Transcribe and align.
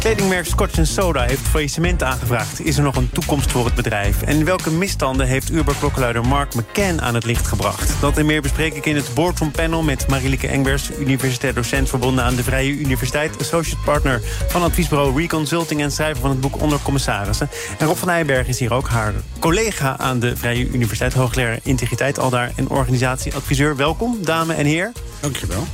Kledingmerk 0.00 0.46
Scotch 0.46 0.78
Soda 0.82 1.22
heeft 1.22 1.48
faillissement 1.48 2.02
aangevraagd. 2.02 2.64
Is 2.64 2.76
er 2.76 2.82
nog 2.82 2.96
een 2.96 3.10
toekomst 3.10 3.50
voor 3.50 3.64
het 3.64 3.74
bedrijf? 3.74 4.22
En 4.22 4.44
welke 4.44 4.70
misstanden 4.70 5.26
heeft 5.26 5.50
Uber-klokkenluider 5.50 6.26
Mark 6.26 6.54
McCann 6.54 7.00
aan 7.00 7.14
het 7.14 7.24
licht 7.24 7.46
gebracht? 7.46 8.00
Dat 8.00 8.18
en 8.18 8.26
meer 8.26 8.42
bespreek 8.42 8.74
ik 8.74 8.86
in 8.86 8.96
het 8.96 9.10
Boardroom 9.14 9.50
Panel 9.50 9.82
met 9.82 10.08
Marieke 10.08 10.46
Engbers... 10.46 10.90
universitair 10.98 11.54
docent 11.54 11.88
verbonden 11.88 12.24
aan 12.24 12.34
de 12.34 12.42
Vrije 12.42 12.70
Universiteit... 12.70 13.40
associate 13.40 13.82
partner 13.84 14.20
van 14.48 14.62
adviesbureau 14.62 15.20
Reconsulting... 15.20 15.80
en 15.80 15.92
schrijver 15.92 16.20
van 16.20 16.30
het 16.30 16.40
boek 16.40 16.60
Onder 16.60 16.78
Commissarissen. 16.82 17.50
En 17.78 17.86
Rob 17.86 17.96
van 17.96 18.10
Eijberg 18.10 18.48
is 18.48 18.58
hier 18.58 18.72
ook 18.72 18.88
haar 18.88 19.14
collega 19.38 19.98
aan 19.98 20.18
de 20.18 20.36
Vrije 20.36 20.68
Universiteit... 20.68 21.14
hoogleraar 21.14 21.58
integriteit 21.62 22.18
aldaar 22.18 22.52
en 22.56 22.68
organisatieadviseur. 22.68 23.76
Welkom, 23.76 24.18
dame 24.24 24.54
en 24.54 24.66
heer. 24.66 24.92
Dankjewel. 25.20 25.64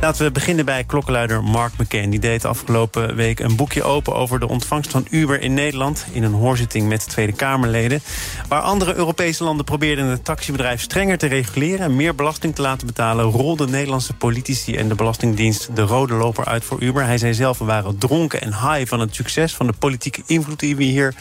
Laten 0.00 0.24
we 0.24 0.30
beginnen 0.30 0.64
bij 0.64 0.84
klokkenluider 0.84 1.44
Mark 1.44 1.72
McCann. 1.78 2.10
Die 2.10 2.20
deed 2.20 2.44
afgelopen 2.44 3.14
week 3.14 3.40
een 3.40 3.56
boekje 3.56 3.82
open 3.82 4.14
over 4.14 4.40
de 4.40 4.48
ontvangst 4.48 4.90
van 4.90 5.06
Uber 5.10 5.40
in 5.40 5.54
Nederland... 5.54 6.06
in 6.12 6.22
een 6.22 6.32
hoorzitting 6.32 6.88
met 6.88 7.08
Tweede 7.08 7.32
Kamerleden. 7.32 8.02
Waar 8.48 8.60
andere 8.60 8.94
Europese 8.94 9.44
landen 9.44 9.64
probeerden 9.64 10.06
het 10.06 10.24
taxibedrijf 10.24 10.80
strenger 10.80 11.18
te 11.18 11.26
reguleren... 11.26 11.80
en 11.80 11.96
meer 11.96 12.14
belasting 12.14 12.54
te 12.54 12.62
laten 12.62 12.86
betalen... 12.86 13.24
rolden 13.24 13.70
Nederlandse 13.70 14.14
politici 14.14 14.76
en 14.76 14.88
de 14.88 14.94
Belastingdienst 14.94 15.76
de 15.76 15.82
rode 15.82 16.14
loper 16.14 16.44
uit 16.44 16.64
voor 16.64 16.80
Uber. 16.80 17.04
Hij 17.04 17.18
zei 17.18 17.34
zelf, 17.34 17.58
we 17.58 17.64
waren 17.64 17.98
dronken 17.98 18.40
en 18.40 18.52
high 18.52 18.88
van 18.88 19.00
het 19.00 19.14
succes... 19.14 19.54
van 19.54 19.66
de 19.66 19.74
politieke 19.78 20.22
invloed 20.26 20.60
die 20.60 20.76
we 20.76 20.84
hier 20.84 21.14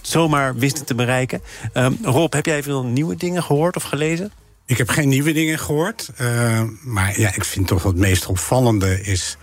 zomaar 0.00 0.54
wisten 0.54 0.84
te 0.84 0.94
bereiken. 0.94 1.42
Um, 1.74 1.98
Rob, 2.02 2.32
heb 2.32 2.46
jij 2.46 2.62
veel 2.62 2.84
nieuwe 2.84 3.16
dingen 3.16 3.42
gehoord 3.42 3.76
of 3.76 3.82
gelezen? 3.82 4.32
Ik 4.66 4.78
heb 4.78 4.88
geen 4.88 5.08
nieuwe 5.08 5.32
dingen 5.32 5.58
gehoord. 5.58 6.10
Uh, 6.20 6.62
maar 6.82 7.20
ja, 7.20 7.34
ik 7.34 7.44
vind 7.44 7.66
toch 7.66 7.82
het 7.82 7.96
meest 7.96 8.26
opvallende 8.26 9.02
is 9.02 9.36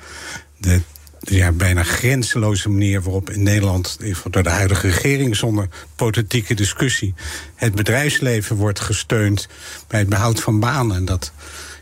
de 0.57 0.81
ja, 1.19 1.51
bijna 1.51 1.83
grenzeloze 1.83 2.69
manier 2.69 3.01
waarop 3.01 3.29
in 3.29 3.43
Nederland, 3.43 3.99
door 4.29 4.43
de 4.43 4.49
huidige 4.49 4.87
regering 4.87 5.35
zonder 5.35 5.67
politieke 5.95 6.53
discussie, 6.53 7.13
het 7.55 7.75
bedrijfsleven 7.75 8.55
wordt 8.55 8.79
gesteund 8.79 9.47
bij 9.87 9.99
het 9.99 10.09
behoud 10.09 10.39
van 10.39 10.59
banen. 10.59 10.95
En 10.95 11.05
dat, 11.05 11.31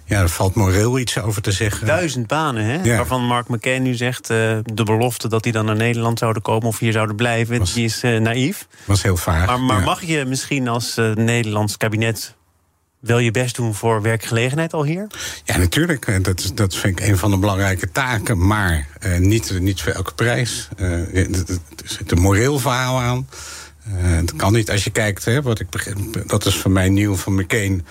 ja, 0.05 0.19
daar 0.19 0.29
valt 0.29 0.55
moreel 0.55 0.99
iets 0.99 1.19
over 1.19 1.41
te 1.41 1.51
zeggen. 1.51 1.87
Duizend 1.87 2.27
banen, 2.27 2.65
hè? 2.65 2.81
Ja. 2.83 2.95
Waarvan 2.95 3.25
Mark 3.25 3.47
McCain 3.47 3.83
nu 3.83 3.93
zegt... 3.93 4.29
Uh, 4.29 4.57
de 4.63 4.83
belofte 4.83 5.27
dat 5.27 5.43
die 5.43 5.51
dan 5.51 5.65
naar 5.65 5.75
Nederland 5.75 6.19
zouden 6.19 6.41
komen... 6.41 6.67
of 6.67 6.79
hier 6.79 6.91
zouden 6.91 7.15
blijven, 7.15 7.59
was, 7.59 7.73
die 7.73 7.85
is 7.85 8.03
uh, 8.03 8.19
naïef. 8.19 8.67
was 8.85 9.03
heel 9.03 9.17
vaag. 9.17 9.45
Maar, 9.45 9.59
maar 9.59 9.79
ja. 9.79 9.85
mag 9.85 10.03
je 10.03 10.25
misschien 10.25 10.67
als 10.67 10.97
uh, 10.97 11.15
Nederlands 11.15 11.77
kabinet 11.77 12.35
wil 13.01 13.19
je 13.19 13.31
best 13.31 13.55
doen 13.55 13.73
voor 13.73 14.01
werkgelegenheid 14.01 14.73
al 14.73 14.83
hier? 14.83 15.07
Ja, 15.43 15.57
natuurlijk. 15.57 16.23
Dat, 16.23 16.39
is, 16.39 16.53
dat 16.53 16.75
vind 16.75 16.99
ik 16.99 17.07
een 17.07 17.17
van 17.17 17.31
de 17.31 17.37
belangrijke 17.37 17.91
taken. 17.91 18.47
Maar 18.47 18.87
uh, 19.05 19.17
niet, 19.17 19.59
niet 19.59 19.81
voor 19.81 19.93
elke 19.93 20.13
prijs. 20.13 20.67
Uh, 20.79 21.17
er 21.17 21.59
zit 21.83 22.11
een 22.11 22.21
moreel 22.21 22.59
verhaal 22.59 22.99
aan. 22.99 23.27
Dat 24.19 24.35
kan 24.35 24.53
niet. 24.53 24.71
Als 24.71 24.83
je 24.83 24.89
kijkt, 24.89 25.25
hè, 25.25 25.41
wat 25.41 25.59
ik 25.59 25.67
dat 26.27 26.45
is 26.45 26.55
voor 26.55 26.71
mij 26.71 26.89
nieuw 26.89 27.15
van 27.15 27.35
McCain 27.35 27.85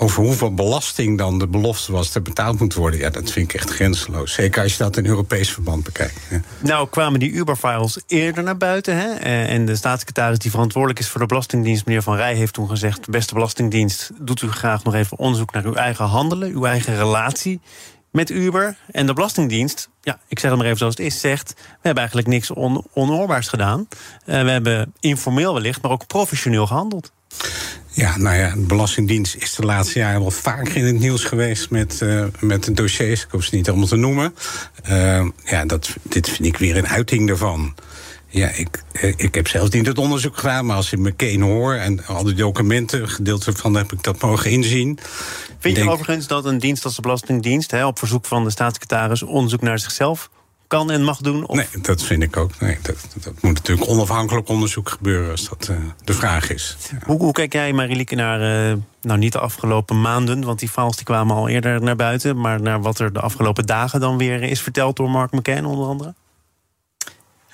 over 0.00 0.22
hoeveel 0.22 0.54
belasting 0.54 1.18
dan 1.18 1.38
de 1.38 1.46
belofte 1.46 1.92
was 1.92 2.12
dat 2.12 2.22
betaald 2.22 2.60
moet 2.60 2.74
worden. 2.74 3.00
Ja, 3.00 3.10
dat 3.10 3.30
vind 3.30 3.52
ik 3.52 3.60
echt 3.60 3.70
grenzeloos. 3.70 4.32
Zeker 4.32 4.62
als 4.62 4.72
je 4.72 4.78
dat 4.78 4.96
in 4.96 5.06
Europees 5.06 5.50
verband 5.50 5.84
bekijkt. 5.84 6.20
Ja. 6.30 6.40
Nou 6.58 6.88
kwamen 6.88 7.20
die 7.20 7.30
Uber-files 7.30 8.00
eerder 8.06 8.42
naar 8.42 8.56
buiten. 8.56 8.96
Hè? 8.96 9.14
En 9.44 9.66
de 9.66 9.76
staatssecretaris 9.76 10.38
die 10.38 10.50
verantwoordelijk 10.50 11.00
is 11.00 11.08
voor 11.08 11.20
de 11.20 11.26
Belastingdienst... 11.26 11.86
meneer 11.86 12.02
Van 12.02 12.16
Rij, 12.16 12.34
heeft 12.34 12.52
toen 12.52 12.68
gezegd... 12.68 13.10
beste 13.10 13.34
Belastingdienst, 13.34 14.10
doet 14.18 14.42
u 14.42 14.50
graag 14.50 14.84
nog 14.84 14.94
even 14.94 15.18
onderzoek 15.18 15.52
naar 15.52 15.64
uw 15.64 15.74
eigen 15.74 16.04
handelen... 16.04 16.50
uw 16.50 16.64
eigen 16.64 16.96
relatie 16.96 17.60
met 18.10 18.30
Uber. 18.30 18.76
En 18.90 19.06
de 19.06 19.12
Belastingdienst, 19.12 19.88
ja, 20.00 20.18
ik 20.28 20.38
zeg 20.38 20.50
het 20.50 20.58
maar 20.58 20.68
even 20.68 20.78
zoals 20.78 20.96
het 20.96 21.06
is, 21.06 21.20
zegt... 21.20 21.54
we 21.56 21.62
hebben 21.72 22.02
eigenlijk 22.02 22.28
niks 22.28 22.50
on 22.50 22.84
gedaan. 23.40 23.88
Uh, 24.26 24.42
we 24.42 24.50
hebben 24.50 24.92
informeel 25.00 25.54
wellicht, 25.54 25.82
maar 25.82 25.90
ook 25.90 26.06
professioneel 26.06 26.66
gehandeld. 26.66 27.12
Ja, 27.90 28.18
nou 28.18 28.36
ja, 28.36 28.50
de 28.50 28.66
Belastingdienst 28.66 29.34
is 29.34 29.54
de 29.54 29.62
laatste 29.62 29.98
jaren 29.98 30.20
wel 30.20 30.30
vaker 30.30 30.76
in 30.76 30.84
het 30.84 30.98
nieuws 30.98 31.24
geweest 31.24 31.70
met, 31.70 32.00
uh, 32.02 32.24
met 32.40 32.64
de 32.64 32.72
dossiers. 32.72 33.22
Ik 33.22 33.30
hoef 33.30 33.44
ze 33.44 33.54
niet 33.54 33.68
allemaal 33.68 33.86
te 33.86 33.96
noemen. 33.96 34.34
Uh, 34.90 35.26
ja, 35.44 35.64
dat, 35.64 35.96
dit 36.02 36.28
vind 36.28 36.44
ik 36.44 36.56
weer 36.56 36.76
een 36.76 36.88
uiting 36.88 37.26
daarvan. 37.26 37.74
Ja, 38.30 38.48
ik, 38.48 38.82
ik 39.16 39.34
heb 39.34 39.48
zelfs 39.48 39.70
niet 39.70 39.86
het 39.86 39.98
onderzoek 39.98 40.36
gedaan, 40.36 40.66
maar 40.66 40.76
als 40.76 40.92
ik 40.92 40.98
McCain 40.98 41.40
hoor 41.40 41.74
en 41.74 42.06
al 42.06 42.24
die 42.24 42.34
documenten, 42.34 43.08
gedeelte 43.08 43.52
van 43.52 43.74
heb 43.74 43.92
ik 43.92 44.02
dat 44.02 44.22
mogen 44.22 44.50
inzien. 44.50 44.98
Vind 45.58 45.76
je 45.76 45.82
denk... 45.82 45.90
overigens 45.90 46.26
dat 46.26 46.44
een 46.44 46.58
dienst 46.58 46.84
als 46.84 46.94
de 46.94 47.02
Belastingdienst, 47.02 47.70
hè, 47.70 47.86
op 47.86 47.98
verzoek 47.98 48.26
van 48.26 48.44
de 48.44 48.50
staatssecretaris, 48.50 49.22
onderzoek 49.22 49.60
naar 49.60 49.78
zichzelf 49.78 50.30
kan 50.68 50.90
en 50.90 51.02
mag 51.02 51.18
doen? 51.18 51.46
Of? 51.46 51.56
Nee, 51.56 51.82
dat 51.82 52.02
vind 52.02 52.22
ik 52.22 52.36
ook. 52.36 52.60
Nee, 52.60 52.78
dat, 52.82 52.96
dat 53.22 53.42
moet 53.42 53.54
natuurlijk 53.54 53.88
onafhankelijk 53.88 54.48
onderzoek 54.48 54.88
gebeuren 54.88 55.30
als 55.30 55.48
dat 55.48 55.68
uh, 55.70 55.76
de 56.04 56.14
vraag 56.14 56.50
is. 56.50 56.76
Ja. 56.90 56.98
Hoe, 57.04 57.18
hoe, 57.18 57.32
kijk 57.32 57.52
jij, 57.52 57.72
Marilieke, 57.72 58.14
naar, 58.14 58.70
uh, 58.70 58.76
nou 59.00 59.18
niet 59.18 59.32
de 59.32 59.38
afgelopen 59.38 60.00
maanden, 60.00 60.44
want 60.44 60.58
die 60.58 60.68
files 60.68 60.96
die 60.96 61.04
kwamen 61.04 61.36
al 61.36 61.48
eerder 61.48 61.82
naar 61.82 61.96
buiten, 61.96 62.40
maar 62.40 62.60
naar 62.60 62.80
wat 62.80 62.98
er 62.98 63.12
de 63.12 63.20
afgelopen 63.20 63.66
dagen 63.66 64.00
dan 64.00 64.18
weer 64.18 64.42
is 64.42 64.60
verteld 64.60 64.96
door 64.96 65.10
Mark 65.10 65.32
McCann 65.32 65.64
onder 65.64 65.86
andere? 65.86 66.14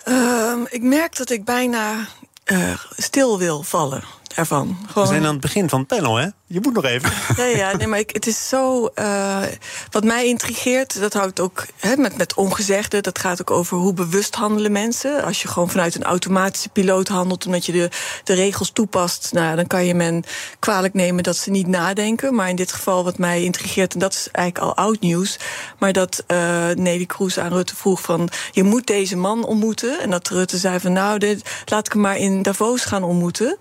Uh, 0.08 0.53
ik 0.69 0.82
merk 0.82 1.16
dat 1.16 1.30
ik 1.30 1.44
bijna 1.44 2.08
uh, 2.47 2.74
stil 2.97 3.38
wil 3.38 3.62
vallen 3.62 4.03
ervan. 4.34 4.78
Gewoon... 4.87 5.09
We 5.09 5.15
zijn 5.15 5.27
aan 5.27 5.33
het 5.33 5.41
begin 5.41 5.69
van 5.69 5.78
het 5.78 5.89
panel, 5.89 6.17
hè? 6.17 6.28
Je 6.47 6.61
moet 6.62 6.75
nog 6.75 6.84
even. 6.84 7.12
Ja, 7.37 7.45
ja 7.45 7.77
nee, 7.77 7.87
maar 7.87 7.99
ik, 7.99 8.11
het 8.11 8.27
is 8.27 8.49
zo. 8.49 8.89
Uh, 8.95 9.43
wat 9.91 10.05
mij 10.05 10.27
intrigeert, 10.27 11.00
dat 11.00 11.12
houdt 11.12 11.41
ook 11.41 11.67
hè, 11.78 11.97
met, 11.97 12.17
met 12.17 12.34
ongezegde. 12.34 13.00
Dat 13.00 13.19
gaat 13.19 13.41
ook 13.41 13.50
over 13.50 13.77
hoe 13.77 13.93
bewust 13.93 14.34
handelen 14.34 14.72
mensen. 14.72 15.25
Als 15.25 15.43
je 15.43 15.49
gewoon 15.49 15.71
vanuit 15.71 15.95
een 15.95 16.05
automatische 16.05 16.69
piloot 16.69 17.09
handelt, 17.09 17.47
omdat 17.47 17.67
je 17.67 17.72
de, 17.72 17.89
de 18.25 18.34
regels 18.34 18.71
toepast, 18.71 19.31
nou, 19.33 19.56
dan 19.56 19.67
kan 19.67 19.84
je 19.84 19.95
men 19.95 20.25
kwalijk 20.59 20.95
nemen 20.95 21.22
dat 21.22 21.37
ze 21.37 21.51
niet 21.51 21.66
nadenken. 21.66 22.34
Maar 22.34 22.49
in 22.49 22.56
dit 22.56 22.72
geval, 22.72 23.05
wat 23.05 23.19
mij 23.19 23.43
intrigeert, 23.43 23.93
en 23.93 23.99
dat 23.99 24.12
is 24.12 24.28
eigenlijk 24.33 24.66
al 24.66 24.84
oud 24.84 25.01
nieuws, 25.01 25.39
maar 25.78 25.93
dat 25.93 26.25
uh, 26.28 26.37
Nelly 26.71 27.06
Kroes 27.06 27.39
aan 27.39 27.53
Rutte 27.53 27.77
vroeg 27.77 28.01
van: 28.01 28.28
je 28.51 28.62
moet 28.62 28.87
deze 28.87 29.16
man 29.16 29.45
ontmoeten. 29.45 30.01
En 30.01 30.11
dat 30.11 30.28
Rutte 30.28 30.59
zei 30.59 30.81
van: 30.81 30.93
nou, 30.93 31.19
dit, 31.19 31.51
laat 31.65 31.87
ik 31.87 31.93
hem 31.93 32.03
maar 32.03 32.19
in 32.19 32.43
Davos 32.43 32.84
gaan 32.84 33.03
ontmoeten. 33.03 33.56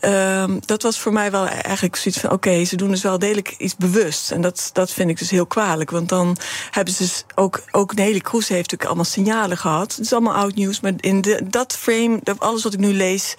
Uh, 0.00 0.13
dat 0.60 0.82
was 0.82 0.98
voor 0.98 1.12
mij 1.12 1.30
wel 1.30 1.46
eigenlijk 1.46 1.96
zoiets 1.96 2.20
van: 2.20 2.30
oké, 2.30 2.64
ze 2.64 2.76
doen 2.76 2.90
dus 2.90 3.02
wel 3.02 3.18
degelijk 3.18 3.54
iets 3.58 3.76
bewust. 3.76 4.30
En 4.30 4.40
dat, 4.40 4.70
dat 4.72 4.90
vind 4.90 5.10
ik 5.10 5.18
dus 5.18 5.30
heel 5.30 5.46
kwalijk. 5.46 5.90
Want 5.90 6.08
dan 6.08 6.36
hebben 6.70 6.94
ze 6.94 7.02
dus 7.02 7.24
ook, 7.34 7.62
ook 7.70 7.94
Nelly 7.94 8.20
Kroes 8.20 8.48
heeft 8.48 8.70
natuurlijk 8.70 8.84
allemaal 8.84 9.04
signalen 9.04 9.56
gehad. 9.56 9.94
Het 9.96 10.04
is 10.04 10.12
allemaal 10.12 10.34
oud 10.34 10.54
nieuws, 10.54 10.80
maar 10.80 10.92
in 11.00 11.20
de, 11.20 11.40
dat 11.44 11.76
frame, 11.76 12.20
alles 12.38 12.62
wat 12.62 12.72
ik 12.72 12.78
nu 12.78 12.92
lees, 12.92 13.34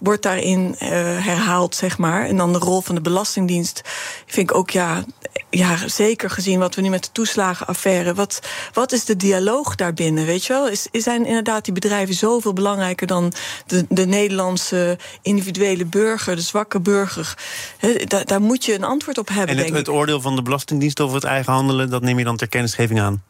wordt 0.00 0.22
daarin 0.22 0.74
uh, 0.82 0.88
herhaald, 1.24 1.74
zeg 1.74 1.98
maar. 1.98 2.26
En 2.26 2.36
dan 2.36 2.52
de 2.52 2.58
rol 2.58 2.80
van 2.80 2.94
de 2.94 3.00
Belastingdienst 3.00 3.82
vind 4.26 4.50
ik 4.50 4.56
ook, 4.56 4.70
ja, 4.70 5.04
ja, 5.50 5.88
zeker 5.88 6.30
gezien 6.30 6.58
wat 6.58 6.74
we 6.74 6.80
nu 6.80 6.88
met 6.88 7.04
de 7.04 7.12
toeslagenaffaire. 7.12 8.14
Wat, 8.14 8.40
wat 8.72 8.92
is 8.92 9.04
de 9.04 9.16
dialoog 9.16 9.74
daarbinnen? 9.74 10.26
Weet 10.26 10.44
je 10.44 10.52
wel? 10.52 10.68
Is, 10.68 10.88
zijn 10.92 11.26
inderdaad 11.26 11.64
die 11.64 11.74
bedrijven 11.74 12.14
zoveel 12.14 12.52
belangrijker 12.52 13.06
dan 13.06 13.32
de, 13.66 13.86
de 13.88 14.06
Nederlandse 14.06 14.98
individuele 15.22 15.84
burger, 15.84 16.36
de 16.36 16.42
zwakke 16.42 16.80
burger? 16.80 17.34
He, 17.78 18.04
da, 18.06 18.24
daar 18.24 18.40
moet 18.40 18.64
je 18.64 18.74
een 18.74 18.84
antwoord 18.84 19.18
op 19.18 19.28
hebben. 19.28 19.48
En 19.48 19.56
het, 19.56 19.64
denk 19.64 19.78
het 19.78 19.88
oordeel 19.88 20.20
van 20.20 20.36
de 20.36 20.42
Belastingdienst 20.42 21.00
over 21.00 21.14
het 21.14 21.24
eigen 21.24 21.52
handelen, 21.52 21.90
dat 21.90 22.02
neem 22.02 22.18
je 22.18 22.24
dan 22.24 22.36
ter 22.36 22.48
kennisgeving 22.48 23.00
aan? 23.00 23.22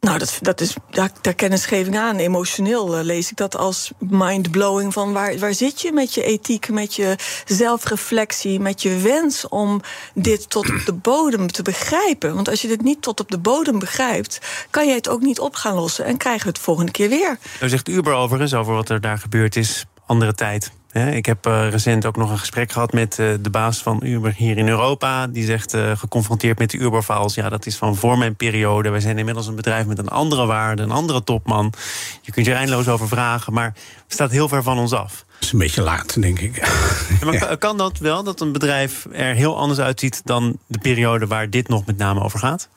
Nou, 0.00 0.18
dat, 0.18 0.38
dat 0.40 0.60
is 0.60 0.76
daar, 0.90 1.10
daar 1.20 1.34
kennisgeving 1.34 1.98
aan. 1.98 2.16
Emotioneel 2.16 2.98
uh, 2.98 3.04
lees 3.04 3.30
ik 3.30 3.36
dat 3.36 3.56
als 3.56 3.90
mindblowing 3.98 4.92
van 4.92 5.12
waar, 5.12 5.38
waar 5.38 5.54
zit 5.54 5.80
je 5.80 5.92
met 5.92 6.14
je 6.14 6.22
ethiek, 6.22 6.68
met 6.68 6.94
je 6.94 7.16
zelfreflectie, 7.44 8.60
met 8.60 8.82
je 8.82 8.98
wens 8.98 9.48
om 9.48 9.80
dit 10.14 10.50
tot 10.50 10.68
op 10.68 10.82
de 10.84 10.92
bodem 10.92 11.46
te 11.46 11.62
begrijpen. 11.62 12.34
Want 12.34 12.48
als 12.48 12.62
je 12.62 12.68
dit 12.68 12.82
niet 12.82 13.02
tot 13.02 13.20
op 13.20 13.30
de 13.30 13.38
bodem 13.38 13.78
begrijpt, 13.78 14.40
kan 14.70 14.86
je 14.86 14.94
het 14.94 15.08
ook 15.08 15.20
niet 15.20 15.40
op 15.40 15.54
gaan 15.54 15.74
lossen 15.74 16.04
en 16.04 16.16
krijgen 16.16 16.42
we 16.42 16.48
het 16.48 16.58
volgende 16.58 16.92
keer 16.92 17.08
weer. 17.08 17.38
Nou 17.58 17.70
zegt 17.70 17.88
Uber 17.88 18.12
overigens 18.12 18.54
over 18.54 18.74
wat 18.74 18.88
er 18.88 19.00
daar 19.00 19.18
gebeurd 19.18 19.56
is, 19.56 19.84
andere 20.06 20.34
tijd. 20.34 20.70
Ik 20.92 21.26
heb 21.26 21.46
uh, 21.46 21.70
recent 21.70 22.06
ook 22.06 22.16
nog 22.16 22.30
een 22.30 22.38
gesprek 22.38 22.72
gehad 22.72 22.92
met 22.92 23.18
uh, 23.18 23.34
de 23.40 23.50
baas 23.50 23.82
van 23.82 24.00
Uber 24.04 24.34
hier 24.36 24.58
in 24.58 24.68
Europa. 24.68 25.26
Die 25.26 25.44
zegt, 25.44 25.74
uh, 25.74 25.96
geconfronteerd 25.96 26.58
met 26.58 26.70
de 26.70 26.78
Uber-files... 26.78 27.34
ja, 27.34 27.48
dat 27.48 27.66
is 27.66 27.76
van 27.76 27.96
voor 27.96 28.18
mijn 28.18 28.36
periode. 28.36 28.90
Wij 28.90 29.00
zijn 29.00 29.18
inmiddels 29.18 29.46
een 29.46 29.54
bedrijf 29.54 29.86
met 29.86 29.98
een 29.98 30.08
andere 30.08 30.46
waarde, 30.46 30.82
een 30.82 30.90
andere 30.90 31.24
topman. 31.24 31.72
Je 32.22 32.32
kunt 32.32 32.46
je 32.46 32.52
er 32.52 32.58
eindeloos 32.58 32.88
over 32.88 33.08
vragen, 33.08 33.52
maar 33.52 33.66
het 34.04 34.12
staat 34.12 34.30
heel 34.30 34.48
ver 34.48 34.62
van 34.62 34.78
ons 34.78 34.92
af. 34.92 35.24
Dat 35.32 35.42
is 35.42 35.52
een 35.52 35.58
beetje 35.58 35.82
laat, 35.82 36.20
denk 36.20 36.38
ik. 36.38 36.56
Ja, 37.20 37.24
maar 37.24 37.34
ja. 37.48 37.56
kan 37.56 37.76
dat 37.76 37.98
wel, 37.98 38.22
dat 38.22 38.40
een 38.40 38.52
bedrijf 38.52 39.06
er 39.12 39.34
heel 39.34 39.58
anders 39.58 39.80
uitziet... 39.80 40.20
dan 40.24 40.58
de 40.66 40.78
periode 40.78 41.26
waar 41.26 41.50
dit 41.50 41.68
nog 41.68 41.86
met 41.86 41.96
name 41.96 42.20
over 42.20 42.38
gaat? 42.38 42.68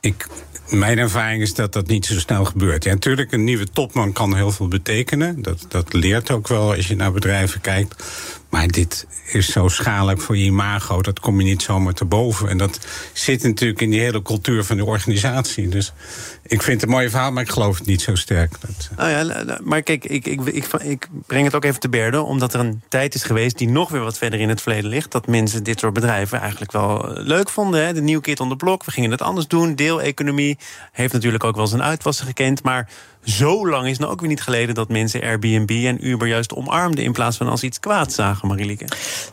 Ik, 0.00 0.26
mijn 0.70 0.98
ervaring 0.98 1.42
is 1.42 1.54
dat 1.54 1.72
dat 1.72 1.86
niet 1.86 2.06
zo 2.06 2.18
snel 2.18 2.44
gebeurt. 2.44 2.84
Ja, 2.84 2.92
natuurlijk, 2.92 3.32
een 3.32 3.44
nieuwe 3.44 3.66
topman 3.70 4.12
kan 4.12 4.36
heel 4.36 4.50
veel 4.50 4.68
betekenen. 4.68 5.42
Dat, 5.42 5.64
dat 5.68 5.92
leert 5.92 6.30
ook 6.30 6.48
wel 6.48 6.74
als 6.74 6.88
je 6.88 6.96
naar 6.96 7.12
bedrijven 7.12 7.60
kijkt. 7.60 8.04
Maar 8.50 8.68
dit 8.68 9.06
is 9.32 9.52
zo 9.52 9.68
schadelijk 9.68 10.20
voor 10.20 10.36
je 10.36 10.44
imago, 10.44 11.00
dat 11.02 11.20
kom 11.20 11.38
je 11.40 11.44
niet 11.44 11.62
zomaar 11.62 11.92
te 11.92 12.04
boven. 12.04 12.48
En 12.48 12.58
dat 12.58 12.78
zit 13.12 13.42
natuurlijk 13.42 13.80
in 13.80 13.90
die 13.90 14.00
hele 14.00 14.22
cultuur 14.22 14.64
van 14.64 14.76
de 14.76 14.84
organisatie. 14.84 15.68
Dus 15.68 15.92
ik 16.42 16.62
vind 16.62 16.80
het 16.80 16.90
een 16.90 16.96
mooi 16.96 17.08
verhaal, 17.08 17.32
maar 17.32 17.42
ik 17.42 17.50
geloof 17.50 17.78
het 17.78 17.86
niet 17.86 18.02
zo 18.02 18.14
sterk. 18.14 18.50
Dat, 18.60 18.90
oh 18.98 19.10
ja, 19.10 19.58
maar 19.62 19.82
kijk, 19.82 20.04
ik, 20.04 20.26
ik, 20.26 20.40
ik, 20.82 21.08
breng 21.26 21.44
het 21.44 21.54
ook 21.54 21.64
even 21.64 21.80
te 21.80 21.88
berde, 21.88 22.22
omdat 22.22 22.54
er 22.54 22.60
een 22.60 22.82
tijd 22.88 23.14
is 23.14 23.22
geweest 23.22 23.58
die 23.58 23.68
nog 23.68 23.90
weer 23.90 24.02
wat 24.02 24.18
verder 24.18 24.40
in 24.40 24.48
het 24.48 24.60
verleden 24.60 24.90
ligt. 24.90 25.10
Dat 25.10 25.26
mensen 25.26 25.62
dit 25.62 25.78
soort 25.78 25.92
bedrijven 25.92 26.40
eigenlijk 26.40 26.72
wel 26.72 27.10
leuk 27.14 27.50
vonden. 27.50 27.86
Hè? 27.86 27.92
De 27.92 28.02
nieuwe 28.02 28.22
kit 28.22 28.40
on 28.40 28.56
blok, 28.56 28.84
we 28.84 28.90
gingen 28.90 29.10
het 29.10 29.22
anders 29.22 29.46
doen. 29.46 29.74
Deeleconomie 29.74 30.58
heeft 30.92 31.12
natuurlijk 31.12 31.44
ook 31.44 31.56
wel 31.56 31.66
zijn 31.66 31.82
uitwassen 31.82 32.26
gekend. 32.26 32.62
Maar 32.62 32.88
zo 33.24 33.68
lang 33.68 33.84
is 33.84 33.90
het 33.90 34.00
nou 34.00 34.12
ook 34.12 34.20
weer 34.20 34.28
niet 34.28 34.42
geleden 34.42 34.74
dat 34.74 34.88
mensen 34.88 35.22
Airbnb 35.22 35.70
en 35.70 36.06
Uber 36.06 36.28
juist 36.28 36.54
omarmden 36.54 37.04
in 37.04 37.12
plaats 37.12 37.36
van 37.36 37.48
als 37.48 37.62
iets 37.62 37.80
kwaad 37.80 38.12
zagen, 38.12 38.48
Marielike. 38.48 38.84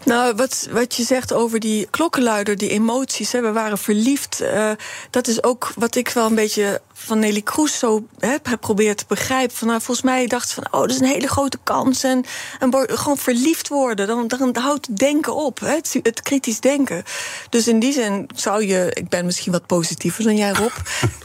Nou, 0.04 0.36
wat, 0.36 0.68
wat 0.72 0.95
je 0.95 1.04
zegt 1.04 1.34
over 1.34 1.60
die 1.60 1.88
klokkenluider, 1.89 2.57
die 2.57 2.69
emoties, 2.69 3.31
hè, 3.31 3.42
we 3.42 3.51
waren 3.51 3.78
verliefd. 3.78 4.42
Uh, 4.42 4.72
dat 5.10 5.28
is 5.28 5.44
ook 5.44 5.72
wat 5.75 5.95
ik 5.95 6.10
wel 6.10 6.25
een 6.25 6.36
beetje 6.36 6.81
van 7.06 7.20
Nelly 7.20 7.42
Kroes 7.42 7.80
zo 7.80 8.08
heb 8.20 8.48
geprobeerd 8.48 8.98
te 8.98 9.06
begrijpen. 9.08 9.56
Van, 9.56 9.68
nou, 9.68 9.82
volgens 9.82 10.06
mij 10.06 10.28
dacht 10.28 10.50
ze 10.50 10.56
van, 10.56 10.66
oh, 10.72 10.82
dat 10.82 10.90
is 10.90 11.00
een 11.00 11.06
hele 11.06 11.28
grote 11.28 11.58
kans. 11.64 12.04
En, 12.04 12.26
en 12.60 12.74
gewoon 12.86 13.18
verliefd 13.18 13.68
worden, 13.68 14.08
dan, 14.08 14.28
dan 14.28 14.56
houdt 14.56 14.88
het 14.88 14.98
denken 14.98 15.36
op. 15.36 15.60
Hè, 15.60 15.76
het, 15.76 16.00
het, 16.04 16.22
kritisch 16.22 16.60
denken. 16.60 17.04
Dus 17.50 17.68
in 17.68 17.80
die 17.80 17.94
zin 17.94 18.30
zou 18.36 18.66
je, 18.66 18.92
ik 18.94 19.10
ben 19.10 19.26
misschien 19.26 19.52
wat 19.52 19.66
positiever 19.66 20.24
dan 20.24 20.38
jij, 20.38 20.52
Rob. 20.52 20.72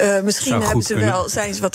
uh, 0.01 0.21
misschien 0.29 0.63
hebben 0.63 0.83
ze 0.83 0.95
wel, 0.95 1.29
zijn 1.29 1.55
ze 1.55 1.61
wat 1.61 1.75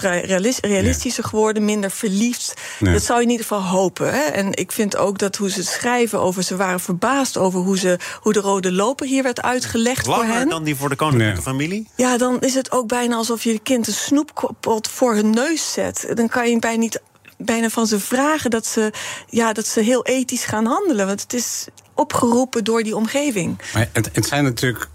realistischer 0.62 1.24
geworden, 1.24 1.66
minder 1.66 1.92
verliefd. 1.92 2.54
Dat 2.80 3.04
zou 3.04 3.20
je 3.20 3.26
in 3.26 3.32
ieder 3.32 3.46
geval 3.46 3.64
hopen. 3.64 4.14
Hè. 4.14 4.24
En 4.24 4.54
ik 4.54 4.72
vind 4.72 4.98
ook 4.98 5.20
dat 5.20 5.36
hoe 5.36 5.50
ze 5.50 5.64
schrijven 5.64 6.20
over, 6.20 6.44
ze 6.44 6.56
waren 6.56 6.80
verbaasd 6.80 7.38
over 7.38 7.60
hoe, 7.60 7.78
ze, 7.78 8.00
hoe 8.22 8.34
de 8.34 8.40
rode 8.40 8.72
loper 8.72 9.08
hier 9.08 9.24
werd 9.24 9.42
uitgelegd 9.42 10.06
Langer 10.06 10.26
voor 10.26 10.36
hen. 10.36 10.50
dan 10.50 10.64
die 10.64 10.76
voor 10.76 10.90
de 10.90 10.96
koninklijke 10.96 11.42
familie? 11.42 11.88
Ja, 11.96 12.18
dan 12.18 12.42
is 12.42 12.54
het 12.54 12.72
ook 12.72 12.88
bijna 12.88 13.16
alsof 13.16 13.44
je 13.44 13.52
je 13.52 13.60
kind 13.94 14.30
een 14.66 14.92
voor 14.92 15.16
hun 15.16 15.30
neus 15.30 15.74
zet. 15.74 16.08
Dan 16.14 16.28
kan 16.28 16.50
je 16.50 16.60
bijna 16.60 16.80
niet 16.80 17.02
bijna 17.38 17.70
van 17.70 17.88
ze 17.88 18.00
vragen 18.00 18.50
dat 18.50 18.66
ze, 18.66 18.92
ja, 19.30 19.54
dat 19.54 19.68
ze 19.68 19.82
heel 19.82 20.06
ethisch 20.06 20.46
gaan 20.46 20.66
handelen. 20.66 21.08
Want 21.08 21.22
het 21.22 21.34
is 21.34 21.68
opgeroepen 21.94 22.64
door 22.64 22.84
die 22.84 22.96
omgeving. 22.96 23.62
Maar 23.74 23.90
het, 23.94 24.10
het 24.14 24.26
zijn 24.26 24.44
natuurlijk 24.44 24.88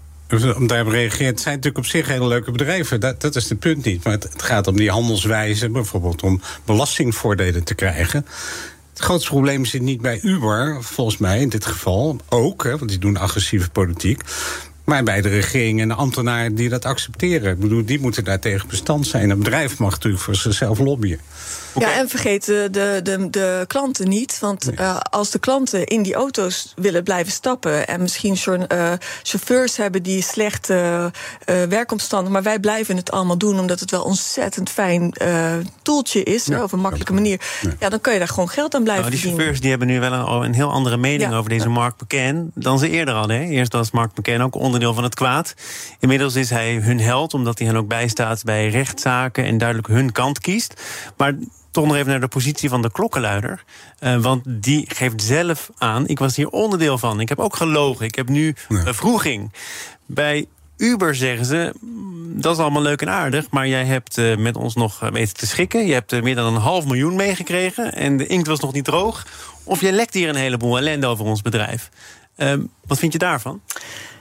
om 0.55 0.67
daarop 0.67 0.91
reageert, 0.91 1.29
het 1.29 1.39
zijn 1.39 1.55
natuurlijk 1.55 1.85
op 1.85 1.91
zich 1.91 2.07
hele 2.07 2.27
leuke 2.27 2.51
bedrijven. 2.51 2.99
Dat, 2.99 3.21
dat 3.21 3.35
is 3.35 3.49
het 3.49 3.59
punt 3.59 3.85
niet. 3.85 4.03
Maar 4.03 4.13
het, 4.13 4.23
het, 4.23 4.41
gaat 4.41 4.67
om 4.67 4.75
die 4.75 4.91
handelswijze, 4.91 5.69
bijvoorbeeld 5.69 6.23
om 6.23 6.41
belastingvoordelen 6.65 7.63
te 7.63 7.73
krijgen. 7.75 8.25
Het 8.89 9.01
grootste 9.01 9.29
probleem 9.29 9.65
zit 9.65 9.81
niet 9.81 10.01
bij 10.01 10.19
Uber, 10.21 10.83
volgens 10.83 11.17
mij 11.17 11.39
in 11.39 11.49
dit 11.49 11.65
geval 11.65 12.17
ook, 12.29 12.63
hè, 12.63 12.77
want 12.77 12.89
die 12.89 12.99
doen 12.99 13.17
agressieve 13.17 13.69
politiek. 13.69 14.21
Maar 14.83 15.03
bij 15.03 15.21
de 15.21 15.29
regering 15.29 15.81
en 15.81 15.87
de 15.87 15.93
ambtenaren 15.93 16.55
die 16.55 16.69
dat 16.69 16.85
accepteren. 16.85 17.51
Ik 17.51 17.59
bedoel, 17.59 17.85
die 17.85 17.99
moeten 17.99 18.23
daar 18.23 18.39
tegen 18.39 18.67
bestand 18.67 19.07
zijn. 19.07 19.29
Een 19.29 19.37
bedrijf 19.37 19.79
mag 19.79 19.91
natuurlijk 19.91 20.23
voor 20.23 20.35
zichzelf 20.35 20.79
lobbyen. 20.79 21.19
Ja, 21.79 21.93
en 21.93 22.09
vergeet 22.09 22.45
de, 22.45 22.67
de, 22.71 22.99
de, 23.03 23.29
de 23.29 23.65
klanten 23.67 24.09
niet. 24.09 24.39
Want 24.39 24.71
uh, 24.79 24.97
als 24.99 25.29
de 25.29 25.39
klanten 25.39 25.85
in 25.85 26.03
die 26.03 26.13
auto's 26.13 26.73
willen 26.75 27.03
blijven 27.03 27.31
stappen... 27.31 27.87
en 27.87 28.01
misschien 28.01 28.37
uh, 28.47 28.91
chauffeurs 29.23 29.77
hebben 29.77 30.03
die 30.03 30.21
slechte 30.21 30.73
uh, 30.73 31.63
werkomstandigheden... 31.63 32.31
maar 32.31 32.51
wij 32.51 32.59
blijven 32.59 32.95
het 32.95 33.11
allemaal 33.11 33.37
doen 33.37 33.59
omdat 33.59 33.79
het 33.79 33.91
wel 33.91 34.03
ontzettend 34.03 34.69
fijn 34.69 35.13
toeltje 35.81 36.23
is... 36.23 36.45
Ja, 36.45 36.63
op 36.63 36.71
een 36.71 36.79
makkelijke 36.79 37.13
manier, 37.13 37.41
ja. 37.79 37.89
dan 37.89 38.01
kun 38.01 38.13
je 38.13 38.19
daar 38.19 38.27
gewoon 38.27 38.49
geld 38.49 38.75
aan 38.75 38.83
blijven 38.83 39.05
nou, 39.05 39.15
die 39.15 39.25
chauffeurs 39.29 39.59
die 39.59 39.69
hebben 39.69 39.87
nu 39.87 39.99
wel 39.99 40.11
een, 40.11 40.43
een 40.43 40.53
heel 40.53 40.71
andere 40.71 40.97
mening 40.97 41.31
ja. 41.31 41.37
over 41.37 41.49
deze 41.49 41.69
Mark 41.69 42.01
McCann... 42.01 42.51
dan 42.55 42.79
ze 42.79 42.89
eerder 42.89 43.13
hadden. 43.13 43.35
Hè? 43.35 43.43
Eerst 43.43 43.73
was 43.73 43.91
Mark 43.91 44.17
McCann 44.17 44.41
ook 44.41 44.55
onderdeel 44.87 44.93
van 44.93 45.03
het 45.03 45.15
kwaad. 45.15 45.53
Inmiddels 45.99 46.35
is 46.35 46.49
hij 46.49 46.75
hun 46.75 46.99
held, 46.99 47.33
omdat 47.33 47.57
hij 47.57 47.67
hen 47.67 47.75
ook 47.75 47.87
bijstaat 47.87 48.43
bij 48.43 48.69
rechtszaken... 48.69 49.45
en 49.45 49.57
duidelijk 49.57 49.87
hun 49.87 50.11
kant 50.11 50.39
kiest. 50.39 50.81
Maar 51.17 51.33
toch 51.71 51.85
nog 51.85 51.95
even 51.95 52.09
naar 52.09 52.19
de 52.19 52.27
positie 52.27 52.69
van 52.69 52.81
de 52.81 52.91
klokkenluider. 52.91 53.63
Uh, 53.99 54.17
want 54.21 54.43
die 54.45 54.85
geeft 54.87 55.21
zelf 55.21 55.69
aan, 55.77 56.07
ik 56.07 56.19
was 56.19 56.35
hier 56.35 56.49
onderdeel 56.49 56.97
van. 56.97 57.19
Ik 57.19 57.29
heb 57.29 57.39
ook 57.39 57.55
gelogen, 57.55 58.05
ik 58.05 58.15
heb 58.15 58.29
nu 58.29 58.55
ja. 58.69 58.93
vroeging. 58.93 59.53
Bij 60.05 60.45
Uber 60.77 61.15
zeggen 61.15 61.45
ze, 61.45 61.73
mm, 61.81 62.41
dat 62.41 62.53
is 62.55 62.61
allemaal 62.61 62.81
leuk 62.81 63.01
en 63.01 63.09
aardig... 63.09 63.49
maar 63.49 63.67
jij 63.67 63.85
hebt 63.85 64.17
uh, 64.17 64.37
met 64.37 64.55
ons 64.55 64.75
nog 64.75 64.99
weten 64.99 65.35
te 65.35 65.47
schikken. 65.47 65.85
Je 65.85 65.93
hebt 65.93 66.13
uh, 66.13 66.21
meer 66.21 66.35
dan 66.35 66.55
een 66.55 66.61
half 66.61 66.85
miljoen 66.85 67.15
meegekregen... 67.15 67.93
en 67.93 68.17
de 68.17 68.27
inkt 68.27 68.47
was 68.47 68.59
nog 68.59 68.73
niet 68.73 68.85
droog. 68.85 69.27
Of 69.63 69.81
je 69.81 69.91
lekt 69.91 70.13
hier 70.13 70.29
een 70.29 70.35
heleboel 70.35 70.77
ellende 70.77 71.07
over 71.07 71.25
ons 71.25 71.41
bedrijf. 71.41 71.89
wat 72.85 72.99
vind 72.99 73.13
je 73.13 73.19
daarvan? 73.19 73.61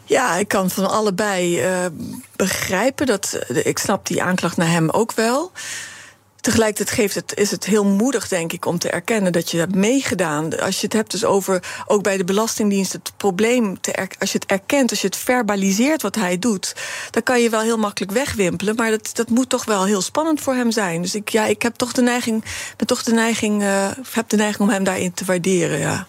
Ja, 0.04 0.37
ik 0.37 0.49
kan 0.49 0.70
van 0.70 0.90
allebei 0.90 1.62
begrijpen. 2.37 3.06
Dat, 3.06 3.38
ik 3.49 3.78
snap 3.78 4.06
die 4.06 4.22
aanklacht 4.22 4.56
naar 4.56 4.70
hem 4.70 4.90
ook 4.90 5.12
wel... 5.12 5.52
Tegelijkertijd 6.42 6.98
geeft 6.98 7.14
het, 7.14 7.32
is 7.34 7.50
het 7.50 7.64
heel 7.64 7.84
moedig, 7.84 8.28
denk 8.28 8.52
ik, 8.52 8.66
om 8.66 8.78
te 8.78 8.90
erkennen 8.90 9.32
dat 9.32 9.50
je 9.50 9.58
hebt 9.58 9.74
meegedaan. 9.74 10.60
Als 10.60 10.80
je 10.80 10.84
het 10.84 10.92
hebt 10.92 11.10
dus 11.10 11.24
over, 11.24 11.62
ook 11.86 12.02
bij 12.02 12.16
de 12.16 12.24
Belastingdienst, 12.24 12.92
het 12.92 13.12
probleem, 13.16 13.80
te 13.80 14.08
als 14.18 14.32
je 14.32 14.38
het 14.38 14.50
erkent, 14.50 14.90
als 14.90 15.00
je 15.00 15.06
het 15.06 15.16
verbaliseert 15.16 16.02
wat 16.02 16.14
hij 16.14 16.38
doet, 16.38 16.74
dan 17.10 17.22
kan 17.22 17.40
je 17.40 17.50
wel 17.50 17.60
heel 17.60 17.76
makkelijk 17.76 18.12
wegwimpelen. 18.12 18.74
Maar 18.74 18.90
dat, 18.90 19.10
dat 19.12 19.28
moet 19.28 19.48
toch 19.48 19.64
wel 19.64 19.84
heel 19.84 20.00
spannend 20.00 20.40
voor 20.40 20.54
hem 20.54 20.70
zijn. 20.70 21.02
Dus 21.02 21.14
ik, 21.14 21.28
ja, 21.28 21.46
ik 21.46 21.62
heb 21.62 21.74
toch 21.74 21.92
de 21.92 22.02
neiging, 22.02 22.44
ben 22.76 22.86
toch 22.86 23.02
de 23.02 23.12
neiging, 23.12 23.62
uh, 23.62 23.90
heb 24.10 24.28
de 24.28 24.36
neiging 24.36 24.68
om 24.68 24.74
hem 24.74 24.84
daarin 24.84 25.12
te 25.12 25.24
waarderen. 25.24 25.78
Ja. 25.78 26.06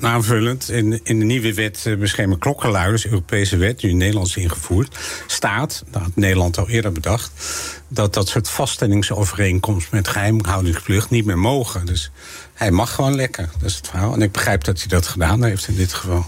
aanvullend, 0.00 0.68
in, 0.68 1.00
in 1.02 1.18
de 1.18 1.24
nieuwe 1.24 1.54
wet 1.54 1.82
eh, 1.86 1.96
beschermen 1.96 2.38
klokkenluiders, 2.38 3.06
Europese 3.06 3.56
wet, 3.56 3.82
nu 3.82 3.90
in 3.90 3.96
Nederland 3.96 4.26
is 4.26 4.36
ingevoerd, 4.36 4.98
staat, 5.26 5.84
dat 5.90 6.02
had 6.02 6.10
Nederland 6.14 6.58
al 6.58 6.68
eerder 6.68 6.92
bedacht, 6.92 7.30
dat 7.94 8.14
dat 8.14 8.28
soort 8.28 8.50
vaststellingsovereenkomst 8.50 9.90
met 9.90 10.08
geheimhoudingsplicht 10.08 11.10
niet 11.10 11.24
meer 11.24 11.38
mogen. 11.38 11.86
Dus 11.86 12.10
hij 12.54 12.70
mag 12.70 12.94
gewoon 12.94 13.14
lekker, 13.14 13.48
dat 13.58 13.70
is 13.70 13.76
het 13.76 13.88
verhaal. 13.88 14.14
En 14.14 14.22
ik 14.22 14.32
begrijp 14.32 14.64
dat 14.64 14.78
hij 14.78 14.88
dat 14.88 15.06
gedaan 15.06 15.44
heeft 15.44 15.68
in 15.68 15.76
dit 15.76 15.92
geval. 15.92 16.24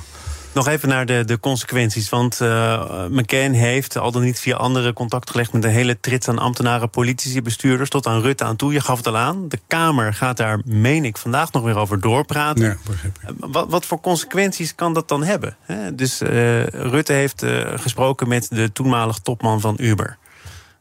Nog 0.57 0.69
even 0.69 0.89
naar 0.89 1.07
de, 1.07 1.25
de 1.25 1.41
consequenties. 1.41 2.09
Want 2.09 2.41
uh, 2.41 3.05
McCain 3.11 3.53
heeft 3.53 3.99
al 3.99 4.11
dan 4.11 4.23
niet 4.23 4.39
via 4.39 4.57
andere 4.57 4.93
contact 4.93 5.31
gelegd 5.31 5.53
met 5.53 5.65
een 5.65 5.71
hele 5.71 6.01
trits 6.01 6.29
aan 6.29 6.39
ambtenaren, 6.39 6.91
politici, 6.91 7.43
bestuurders, 7.43 7.91
tot 7.91 8.07
aan 8.07 8.21
Rutte 8.21 8.45
aan 8.45 8.57
toe. 8.57 8.73
Je 8.73 8.81
gaf 8.81 8.97
het 8.97 9.07
al 9.07 9.17
aan. 9.17 9.49
De 9.49 9.61
Kamer 9.67 10.15
gaat 10.15 10.37
daar, 10.37 10.61
meen 10.65 11.05
ik, 11.05 11.17
vandaag 11.17 11.53
nog 11.53 11.63
weer 11.63 11.77
over 11.77 12.01
doorpraten. 12.01 12.65
Ja, 12.65 12.77
uh, 12.91 13.31
wat, 13.37 13.67
wat, 13.69 13.87
voor 13.87 14.01
consequenties 14.01 14.75
kan 14.75 14.95
dat 14.95 15.09
dan 15.09 15.23
hebben? 15.23 15.57
He, 15.61 15.95
dus 15.95 16.23
uh, 16.23 16.67
Rutte 16.67 17.13
heeft 17.13 17.45
gesproken 17.75 18.29
met 18.29 18.49
de 18.51 18.73
toenmalig 18.73 19.19
topman 19.19 19.61
van 19.61 19.75
Uber. 19.81 20.19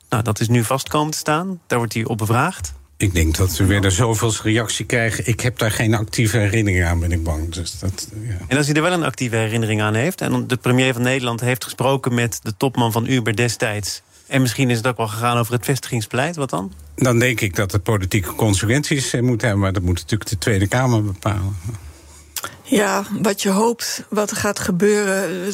Nou, 0.10 0.24
dat 0.24 0.40
is 0.40 0.48
nu 0.48 0.64
vast 0.64 0.90
komen 0.90 1.12
te 1.12 1.18
staan. 1.18 1.60
Daar 1.68 1.78
wordt 1.78 1.94
hij 1.94 2.06
op 2.06 2.18
bevraagd. 2.18 2.74
Ik 2.98 3.14
denk 3.14 3.36
dat 3.36 3.58
we 3.58 3.66
weer 3.66 3.84
er 3.84 3.92
zoveel 3.92 4.34
reactie 4.44 4.86
krijgen. 4.86 5.28
Ik 5.28 5.40
heb 5.40 5.58
daar 5.58 5.72
geen 5.72 5.94
actieve 5.94 6.38
herinnering 6.38 6.86
aan, 6.86 7.00
ben 7.00 7.12
ik 7.12 7.24
bang. 7.24 7.54
Dus 7.54 7.80
dat, 7.80 8.10
ja. 8.28 8.38
En 8.48 8.58
als 8.58 8.66
hij 8.66 8.76
er 8.76 8.82
wel 8.82 8.92
een 8.92 9.04
actieve 9.04 9.36
herinnering 9.36 9.82
aan 9.82 9.94
heeft... 9.94 10.22
en 10.22 10.48
de 10.48 10.58
premier 10.58 10.94
van 10.94 11.02
Nederland 11.02 11.40
heeft 11.40 11.64
gesproken 11.64 12.14
met 12.14 12.40
de 12.44 12.58
topman 12.58 12.92
van 12.92 13.08
Uber 13.08 13.36
destijds... 13.36 14.02
en 14.28 14.42
misschien 14.42 14.70
is 14.70 14.78
het 14.78 14.88
ook 14.88 14.98
wel 14.98 15.08
gegaan 15.08 15.38
over 15.38 15.54
het 15.54 15.66
vestigingsbeleid, 15.66 16.36
wat 16.36 16.50
dan? 16.50 16.74
Dan 16.96 17.20
denk 17.20 17.42
ik 17.42 17.56
dat 17.56 17.72
het 17.72 17.84
politieke 17.84 18.36
consequenties 18.36 19.14
eh, 19.14 19.22
moet 19.22 19.42
hebben... 19.42 19.60
maar 19.60 19.74
dat 19.74 19.84
moet 19.84 20.00
natuurlijk 20.00 20.30
de 20.30 20.38
Tweede 20.38 20.68
Kamer 20.68 21.04
bepalen. 21.04 21.56
Ja, 22.68 23.04
wat 23.22 23.42
je 23.42 23.50
hoopt, 23.50 24.04
wat 24.10 24.32
er 24.32 24.38
gaat 24.38 24.60
gebeuren. 24.60 25.46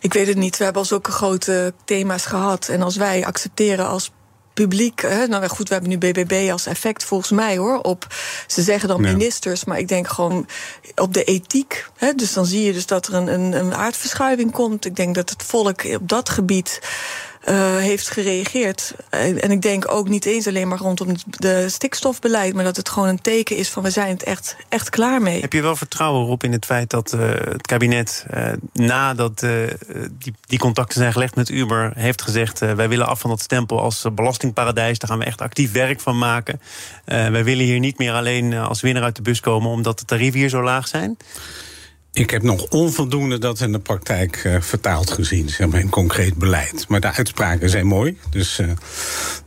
Ik 0.00 0.12
weet 0.12 0.26
het 0.26 0.36
niet. 0.36 0.56
We 0.56 0.64
hebben 0.64 0.82
al 0.82 0.88
zulke 0.88 1.10
grote 1.10 1.74
thema's 1.84 2.26
gehad. 2.26 2.68
En 2.68 2.82
als 2.82 2.96
wij 2.96 3.26
accepteren 3.26 3.88
als 3.88 4.10
publiek. 4.54 5.00
Hè, 5.00 5.26
nou 5.26 5.46
goed, 5.46 5.68
we 5.68 5.74
hebben 5.74 5.90
nu 5.90 5.98
BBB 5.98 6.50
als 6.50 6.66
effect 6.66 7.04
volgens 7.04 7.30
mij 7.30 7.56
hoor. 7.56 7.78
Op, 7.78 8.06
ze 8.46 8.62
zeggen 8.62 8.88
dan 8.88 9.00
ministers, 9.00 9.64
maar 9.64 9.78
ik 9.78 9.88
denk 9.88 10.08
gewoon 10.08 10.46
op 10.94 11.14
de 11.14 11.24
ethiek. 11.24 11.86
Hè, 11.96 12.12
dus 12.12 12.32
dan 12.32 12.46
zie 12.46 12.62
je 12.62 12.72
dus 12.72 12.86
dat 12.86 13.06
er 13.06 13.14
een, 13.14 13.26
een, 13.26 13.52
een 13.52 13.74
aardverschuiving 13.74 14.52
komt. 14.52 14.84
Ik 14.84 14.96
denk 14.96 15.14
dat 15.14 15.30
het 15.30 15.42
volk 15.42 15.84
op 15.84 16.08
dat 16.08 16.28
gebied 16.28 16.80
uh, 17.48 17.76
heeft 17.76 18.08
gereageerd. 18.08 18.94
En 19.10 19.50
ik 19.50 19.62
denk 19.62 19.90
ook 19.90 20.08
niet 20.08 20.24
eens 20.24 20.46
alleen 20.46 20.68
maar 20.68 20.78
rondom 20.78 21.08
het 21.08 21.72
stikstofbeleid, 21.72 22.54
maar 22.54 22.64
dat 22.64 22.76
het 22.76 22.88
gewoon 22.88 23.08
een 23.08 23.20
teken 23.20 23.56
is 23.56 23.68
van 23.68 23.82
we 23.82 23.90
zijn 23.90 24.08
het 24.08 24.22
echt, 24.22 24.56
echt 24.68 24.90
klaar 24.90 25.22
mee. 25.22 25.40
Heb 25.40 25.52
je 25.52 25.62
wel 25.62 25.76
vertrouwen 25.76 26.26
op 26.26 26.44
in 26.44 26.52
het 26.52 26.64
feit 26.64 26.90
dat 26.90 27.12
uh, 27.12 27.20
het 27.28 27.66
kabinet 27.66 28.26
uh, 28.34 28.52
nadat 28.72 29.38
die, 30.18 30.34
die 30.46 30.58
contacten 30.58 31.00
zijn 31.00 31.12
gelegd 31.12 31.34
met 31.34 31.48
Uber 31.48 31.92
heeft 31.94 32.22
gezegd 32.22 32.58
wij 32.58 32.88
willen 32.88 33.06
af 33.06 33.20
van 33.20 33.30
dat 33.30 33.40
stempel 33.40 33.80
als 33.80 34.06
belastingparadijs, 34.14 34.98
daar 34.98 35.10
gaan 35.10 35.18
we 35.18 35.24
echt 35.24 35.40
actief 35.40 35.72
werk 35.72 36.00
van 36.00 36.18
maken. 36.18 36.60
wij 37.04 37.44
willen 37.44 37.64
hier 37.64 37.78
niet 37.78 37.98
meer 37.98 38.12
alleen 38.12 38.54
als 38.54 38.80
winnaar 38.80 39.02
uit 39.02 39.16
de 39.16 39.22
bus 39.22 39.40
komen 39.40 39.70
omdat 39.70 39.98
de 39.98 40.04
tarieven 40.04 40.40
hier 40.40 40.48
zo 40.48 40.62
laag 40.62 40.88
zijn? 40.88 41.16
Ik 42.14 42.30
heb 42.30 42.42
nog 42.42 42.66
onvoldoende 42.68 43.38
dat 43.38 43.60
in 43.60 43.72
de 43.72 43.78
praktijk 43.78 44.44
uh, 44.44 44.60
vertaald 44.60 45.10
gezien, 45.10 45.48
zeg 45.48 45.68
maar, 45.68 45.80
in 45.80 45.88
concreet 45.88 46.34
beleid. 46.34 46.88
Maar 46.88 47.00
de 47.00 47.12
uitspraken 47.12 47.70
zijn 47.70 47.86
mooi. 47.86 48.18
Dus, 48.30 48.58
uh, 48.58 48.70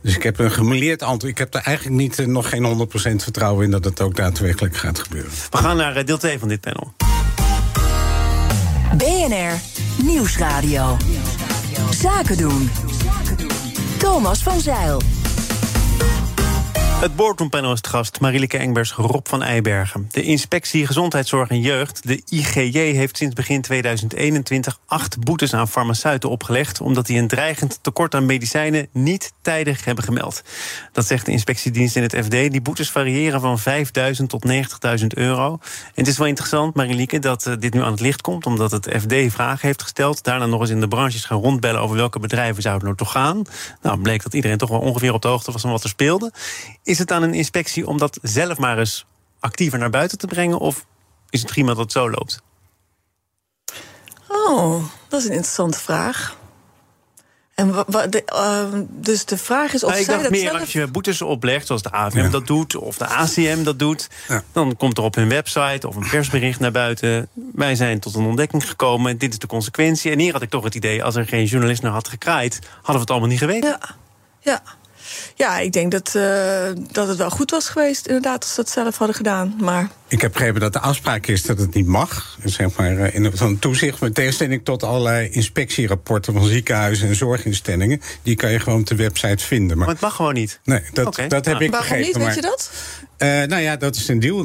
dus 0.02 0.16
ik 0.16 0.22
heb 0.22 0.38
een 0.38 0.50
gemeleerd 0.50 1.02
antwoord. 1.02 1.32
Ik 1.32 1.38
heb 1.38 1.54
er 1.54 1.60
eigenlijk 1.60 1.96
niet, 1.96 2.18
uh, 2.18 2.26
nog 2.26 2.48
geen 2.48 2.64
100% 2.64 3.22
vertrouwen 3.22 3.64
in 3.64 3.70
dat 3.70 3.84
het 3.84 4.00
ook 4.00 4.16
daadwerkelijk 4.16 4.76
gaat 4.76 4.98
gebeuren. 4.98 5.30
We 5.50 5.56
gaan 5.56 5.76
naar 5.76 6.04
deel 6.04 6.18
2 6.18 6.38
van 6.38 6.48
dit 6.48 6.60
panel. 6.60 6.92
BNR 8.96 9.52
Nieuwsradio. 10.04 10.96
Zaken 11.90 12.36
doen. 12.36 12.70
Thomas 13.98 14.42
van 14.42 14.60
Zeil. 14.60 15.02
Het 17.00 17.16
boardroompanel 17.16 17.72
is 17.72 17.80
gast, 17.82 18.20
Marielike 18.20 18.58
Engbers, 18.58 18.92
Rob 18.92 19.26
van 19.26 19.42
Eibergen. 19.42 20.08
De 20.10 20.22
Inspectie 20.22 20.86
Gezondheidszorg 20.86 21.48
en 21.50 21.60
Jeugd, 21.60 22.06
de 22.06 22.22
IGJ, 22.28 22.78
heeft 22.78 23.16
sinds 23.16 23.34
begin 23.34 23.60
2021 23.60 24.78
acht 24.86 25.20
boetes 25.20 25.54
aan 25.54 25.68
farmaceuten 25.68 26.30
opgelegd... 26.30 26.80
omdat 26.80 27.06
die 27.06 27.18
een 27.18 27.28
dreigend 27.28 27.78
tekort 27.82 28.14
aan 28.14 28.26
medicijnen 28.26 28.88
niet 28.92 29.32
tijdig 29.42 29.84
hebben 29.84 30.04
gemeld. 30.04 30.42
Dat 30.92 31.06
zegt 31.06 31.26
de 31.26 31.32
inspectiedienst 31.32 31.96
in 31.96 32.02
het 32.02 32.16
FD. 32.24 32.30
Die 32.30 32.60
boetes 32.60 32.90
variëren 32.90 33.40
van 33.40 33.58
5.000 33.58 34.26
tot 34.26 34.46
90.000 35.00 35.06
euro. 35.06 35.52
En 35.52 35.60
het 35.94 36.06
is 36.06 36.18
wel 36.18 36.26
interessant, 36.26 36.74
Marielike, 36.74 37.18
dat 37.18 37.46
uh, 37.46 37.54
dit 37.58 37.74
nu 37.74 37.82
aan 37.82 37.90
het 37.90 38.00
licht 38.00 38.20
komt... 38.20 38.46
omdat 38.46 38.70
het 38.70 38.88
FD 39.00 39.32
vragen 39.32 39.66
heeft 39.66 39.82
gesteld. 39.82 40.24
Daarna 40.24 40.46
nog 40.46 40.60
eens 40.60 40.70
in 40.70 40.80
de 40.80 40.88
branches 40.88 41.24
gaan 41.24 41.40
rondbellen 41.40 41.80
over 41.80 41.96
welke 41.96 42.18
bedrijven 42.18 42.62
zouden 42.62 42.88
er 42.88 42.96
toch 42.96 43.12
gaan. 43.12 43.42
Nou, 43.82 43.98
bleek 43.98 44.22
dat 44.22 44.34
iedereen 44.34 44.58
toch 44.58 44.70
wel 44.70 44.80
ongeveer 44.80 45.12
op 45.12 45.22
de 45.22 45.28
hoogte 45.28 45.52
was 45.52 45.62
van 45.62 45.70
wat 45.70 45.82
er 45.82 45.88
speelde. 45.88 46.32
Is 46.88 46.98
het 46.98 47.12
aan 47.12 47.22
een 47.22 47.34
inspectie 47.34 47.86
om 47.86 47.98
dat 47.98 48.18
zelf 48.22 48.58
maar 48.58 48.78
eens 48.78 49.06
actiever 49.40 49.78
naar 49.78 49.90
buiten 49.90 50.18
te 50.18 50.26
brengen? 50.26 50.58
Of 50.58 50.86
is 51.30 51.40
het 51.40 51.50
prima 51.50 51.68
dat 51.68 51.78
het 51.78 51.92
zo 51.92 52.10
loopt? 52.10 52.42
Oh, 54.28 54.84
dat 55.08 55.20
is 55.20 55.26
een 55.26 55.32
interessante 55.32 55.78
vraag. 55.78 56.36
En 57.54 57.72
de, 58.10 58.22
uh, 58.32 58.80
dus 58.88 59.24
de 59.24 59.38
vraag 59.38 59.72
is 59.72 59.84
of 59.84 59.88
nou, 59.88 60.00
ik 60.00 60.06
zij 60.06 60.14
dacht 60.14 60.28
dat 60.28 60.38
meer 60.38 60.50
zelf... 60.50 60.60
als 60.60 60.72
je 60.72 60.86
boetes 60.86 61.22
oplegt, 61.22 61.66
zoals 61.66 61.82
de 61.82 61.90
AVM 61.92 62.18
ja. 62.18 62.28
dat 62.28 62.46
doet... 62.46 62.76
of 62.76 62.96
de 62.96 63.06
ACM 63.06 63.62
dat 63.62 63.78
doet, 63.78 64.08
ja. 64.28 64.42
dan 64.52 64.76
komt 64.76 64.98
er 64.98 65.04
op 65.04 65.14
hun 65.14 65.28
website... 65.28 65.88
of 65.88 65.96
een 65.96 66.08
persbericht 66.08 66.60
naar 66.60 66.72
buiten. 66.72 67.28
Wij 67.52 67.74
zijn 67.74 68.00
tot 68.00 68.14
een 68.14 68.26
ontdekking 68.26 68.68
gekomen, 68.68 69.18
dit 69.18 69.32
is 69.32 69.38
de 69.38 69.46
consequentie. 69.46 70.10
En 70.10 70.18
hier 70.18 70.32
had 70.32 70.42
ik 70.42 70.50
toch 70.50 70.64
het 70.64 70.74
idee, 70.74 71.04
als 71.04 71.14
er 71.14 71.26
geen 71.26 71.44
journalist 71.44 71.82
naar 71.82 71.92
had 71.92 72.08
gekraaid... 72.08 72.58
hadden 72.74 72.94
we 72.94 73.00
het 73.00 73.10
allemaal 73.10 73.28
niet 73.28 73.38
geweten. 73.38 73.78
Ja, 73.80 73.96
ja. 74.40 74.62
Ja, 75.34 75.58
ik 75.58 75.72
denk 75.72 75.90
dat, 75.90 76.12
uh, 76.16 76.68
dat 76.92 77.08
het 77.08 77.16
wel 77.16 77.30
goed 77.30 77.50
was 77.50 77.68
geweest, 77.68 78.06
inderdaad, 78.06 78.42
als 78.42 78.54
ze 78.54 78.56
dat 78.56 78.70
zelf 78.70 78.96
hadden 78.96 79.16
gedaan. 79.16 79.54
Maar... 79.60 79.88
Ik 80.08 80.20
heb 80.20 80.32
begrepen 80.32 80.60
dat 80.60 80.72
de 80.72 80.78
afspraak 80.78 81.26
is 81.26 81.42
dat 81.42 81.58
het 81.58 81.74
niet 81.74 81.86
mag. 81.86 82.36
Zeg 82.44 82.76
maar, 82.76 82.98
eh, 82.98 83.14
in 83.14 83.36
van 83.36 83.58
toezicht, 83.58 84.00
met 84.00 84.14
tegenstelling 84.14 84.64
tot 84.64 84.82
allerlei 84.82 85.28
inspectierapporten 85.28 86.32
van 86.32 86.44
ziekenhuizen 86.44 87.08
en 87.08 87.14
zorginstellingen. 87.14 88.00
Die 88.22 88.36
kan 88.36 88.50
je 88.50 88.60
gewoon 88.60 88.80
op 88.80 88.86
de 88.86 88.94
website 88.94 89.44
vinden. 89.44 89.76
Maar, 89.76 89.86
maar 89.86 89.94
het 89.94 90.04
mag 90.04 90.14
gewoon 90.14 90.34
niet. 90.34 90.60
Nee, 90.64 90.82
dat, 90.92 91.06
okay. 91.06 91.28
dat 91.28 91.44
heb 91.44 91.54
nou, 91.54 91.64
ik 91.64 91.70
Waarom 91.70 91.88
begrepen. 91.88 92.18
niet, 92.20 92.26
weet 92.26 92.34
je 92.34 92.40
dat? 92.40 92.70
Uh, 93.18 93.28
nou 93.28 93.62
ja, 93.62 93.76
dat 93.76 93.96
is 93.96 94.08
een 94.08 94.20
deal. 94.20 94.44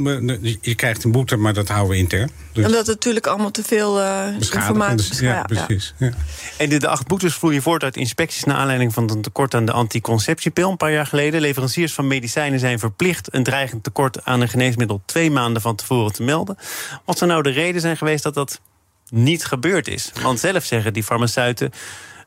Je 0.62 0.76
krijgt 0.76 1.04
een 1.04 1.12
boete, 1.12 1.36
maar 1.36 1.54
dat 1.54 1.68
houden 1.68 1.92
we 1.92 1.98
intern. 1.98 2.30
Dus 2.52 2.66
Omdat 2.66 2.80
het 2.80 2.88
natuurlijk 2.88 3.28
allemaal 3.28 3.52
te 3.52 3.64
veel 3.64 4.00
uh, 4.02 4.28
informatie 4.40 5.12
is. 5.12 5.20
Ja, 5.20 5.42
precies. 5.44 5.94
Ja. 5.98 6.08
Ja. 6.08 6.14
En 6.58 6.70
de, 6.70 6.78
de 6.78 6.88
acht 6.88 7.08
boetes 7.08 7.34
vloeien 7.34 7.62
voort 7.62 7.84
uit 7.84 7.98
inspecties... 7.98 8.44
naar 8.44 8.56
aanleiding 8.56 8.94
van 8.94 9.10
een 9.10 9.22
tekort 9.22 9.54
aan 9.54 9.66
de 9.66 9.72
anticonceptiepil 9.72 10.70
een 10.70 10.78
paar 10.78 10.92
jaar 10.92 11.06
geleden. 11.06 11.42
Leveranciers 11.42 11.94
van 11.94 12.08
medicijnen 12.08 12.60
zijn 12.60 12.80
verplicht... 12.80 13.34
een 13.34 13.44
dreigend 13.44 13.84
tekort 13.84 14.26
aan 14.26 14.42
een 14.42 14.50
geneesmiddel 14.50 15.02
twee 15.06 15.32
maanden 15.32 15.62
van 15.62 15.76
tevoren 15.76 16.14
te 16.14 16.24
melden. 16.24 16.58
Wat 17.06 17.18
zou 17.18 17.32
nou 17.32 17.44
de 17.44 17.50
reden 17.50 17.82
zijn 17.82 17.98
geweest 17.98 18.24
dat 18.24 18.34
dat 18.34 18.62
niet 19.10 19.46
gebeurd 19.46 19.88
is? 19.88 20.12
Want 20.22 20.40
zelf 20.40 20.66
zeggen 20.66 20.94
die 20.94 21.04
farmaceuten... 21.04 21.72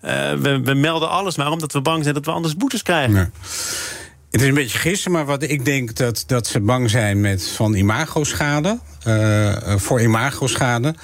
Uh, 0.02 0.32
we, 0.32 0.60
we, 0.60 0.74
melden 0.74 1.10
alles 1.10 1.36
maar 1.36 1.50
omdat 1.50 1.72
we 1.72 1.80
bang 1.80 2.02
zijn 2.02 2.14
dat 2.14 2.24
we 2.24 2.30
anders 2.30 2.56
boetes 2.56 2.82
krijgen. 2.82 3.14
Ja. 3.14 3.30
Het 4.30 4.40
is 4.40 4.48
een 4.48 4.54
beetje 4.54 4.78
gissen, 4.78 5.10
maar 5.10 5.24
wat 5.24 5.42
ik 5.42 5.64
denk 5.64 5.96
dat, 5.96 6.24
dat 6.26 6.46
ze 6.46 6.60
bang 6.60 6.90
zijn 6.90 7.20
met 7.20 7.48
van 7.48 7.74
imagoschade. 7.74 8.78
Uh, 9.06 9.76
voor 9.76 10.00
imagoschade 10.00 10.94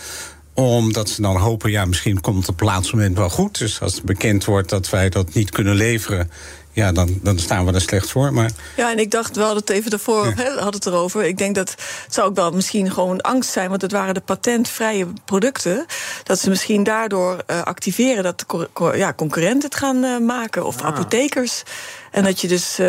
omdat 0.55 1.09
ze 1.09 1.23
dan 1.23 1.37
hopen, 1.37 1.71
ja, 1.71 1.85
misschien 1.85 2.21
komt 2.21 2.39
het 2.39 2.49
op 2.49 2.59
het 2.59 2.69
laatste 2.69 2.97
moment 2.97 3.17
wel 3.17 3.29
goed. 3.29 3.59
Dus 3.59 3.81
als 3.81 3.95
het 3.95 4.05
bekend 4.05 4.45
wordt 4.45 4.69
dat 4.69 4.91
wij 4.91 5.09
dat 5.09 5.35
niet 5.35 5.51
kunnen 5.51 5.75
leveren 5.75 6.31
ja, 6.73 6.93
dan, 6.93 7.19
dan 7.23 7.39
staan 7.39 7.67
we 7.67 7.73
er 7.73 7.81
slecht 7.81 8.11
voor. 8.11 8.33
Maar... 8.33 8.51
Ja, 8.77 8.91
en 8.91 8.99
ik 8.99 9.11
dacht, 9.11 9.37
we 9.37 9.43
hadden 9.43 9.61
het 9.61 9.71
even 9.71 9.91
daarvoor 9.91 10.27
ja. 10.27 10.33
he, 10.35 10.61
had 10.61 10.75
het 10.75 10.87
erover. 10.87 11.25
Ik 11.25 11.39
denk 11.39 11.55
dat 11.55 11.71
het 12.05 12.15
zou 12.15 12.29
ook 12.29 12.35
wel 12.35 12.51
misschien 12.51 12.91
gewoon 12.91 13.21
angst 13.21 13.51
zijn, 13.51 13.69
want 13.69 13.83
het 13.83 13.93
waren 13.93 14.15
de 14.15 14.21
patentvrije 14.21 15.07
producten. 15.25 15.87
Dat 16.23 16.39
ze 16.39 16.49
misschien 16.49 16.83
daardoor 16.83 17.43
uh, 17.51 17.63
activeren 17.63 18.23
dat 18.23 18.39
de 18.39 18.69
co 18.73 18.95
ja, 18.95 19.13
concurrenten 19.15 19.69
het 19.69 19.79
gaan 19.79 20.05
uh, 20.05 20.19
maken 20.19 20.67
of 20.67 20.81
ah. 20.81 20.87
apothekers. 20.87 21.63
En 22.11 22.25
dat 22.25 22.41
je 22.41 22.49
dus. 22.49 22.81
Uh, 22.81 22.87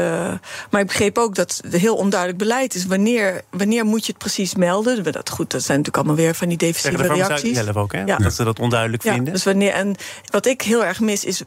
maar 0.69 0.81
ik 0.81 0.87
begreep 0.87 1.17
ook 1.17 1.35
dat 1.35 1.59
het 1.63 1.81
heel 1.81 1.95
onduidelijk 1.95 2.39
beleid 2.39 2.75
is. 2.75 2.85
Wanneer, 2.85 3.41
wanneer 3.49 3.85
moet 3.85 4.05
je 4.05 4.11
het 4.11 4.17
precies 4.17 4.55
melden? 4.55 5.03
Dat, 5.03 5.29
goed, 5.29 5.51
dat 5.51 5.63
zijn 5.63 5.77
natuurlijk 5.77 5.97
allemaal 5.97 6.23
weer 6.23 6.35
van 6.35 6.47
die 6.47 6.57
defensieve 6.57 7.07
de 7.07 7.13
reacties. 7.13 7.57
zelf 7.57 7.75
ook, 7.75 7.91
hè? 7.91 8.03
Ja. 8.03 8.17
Dat 8.17 8.33
ze 8.33 8.43
dat 8.43 8.59
onduidelijk 8.59 9.03
ja, 9.03 9.13
vinden. 9.13 9.33
Dus 9.33 9.43
wanneer, 9.43 9.71
en 9.71 9.95
wat 10.29 10.45
ik 10.45 10.61
heel 10.61 10.85
erg 10.85 10.99
mis 10.99 11.23
is 11.23 11.43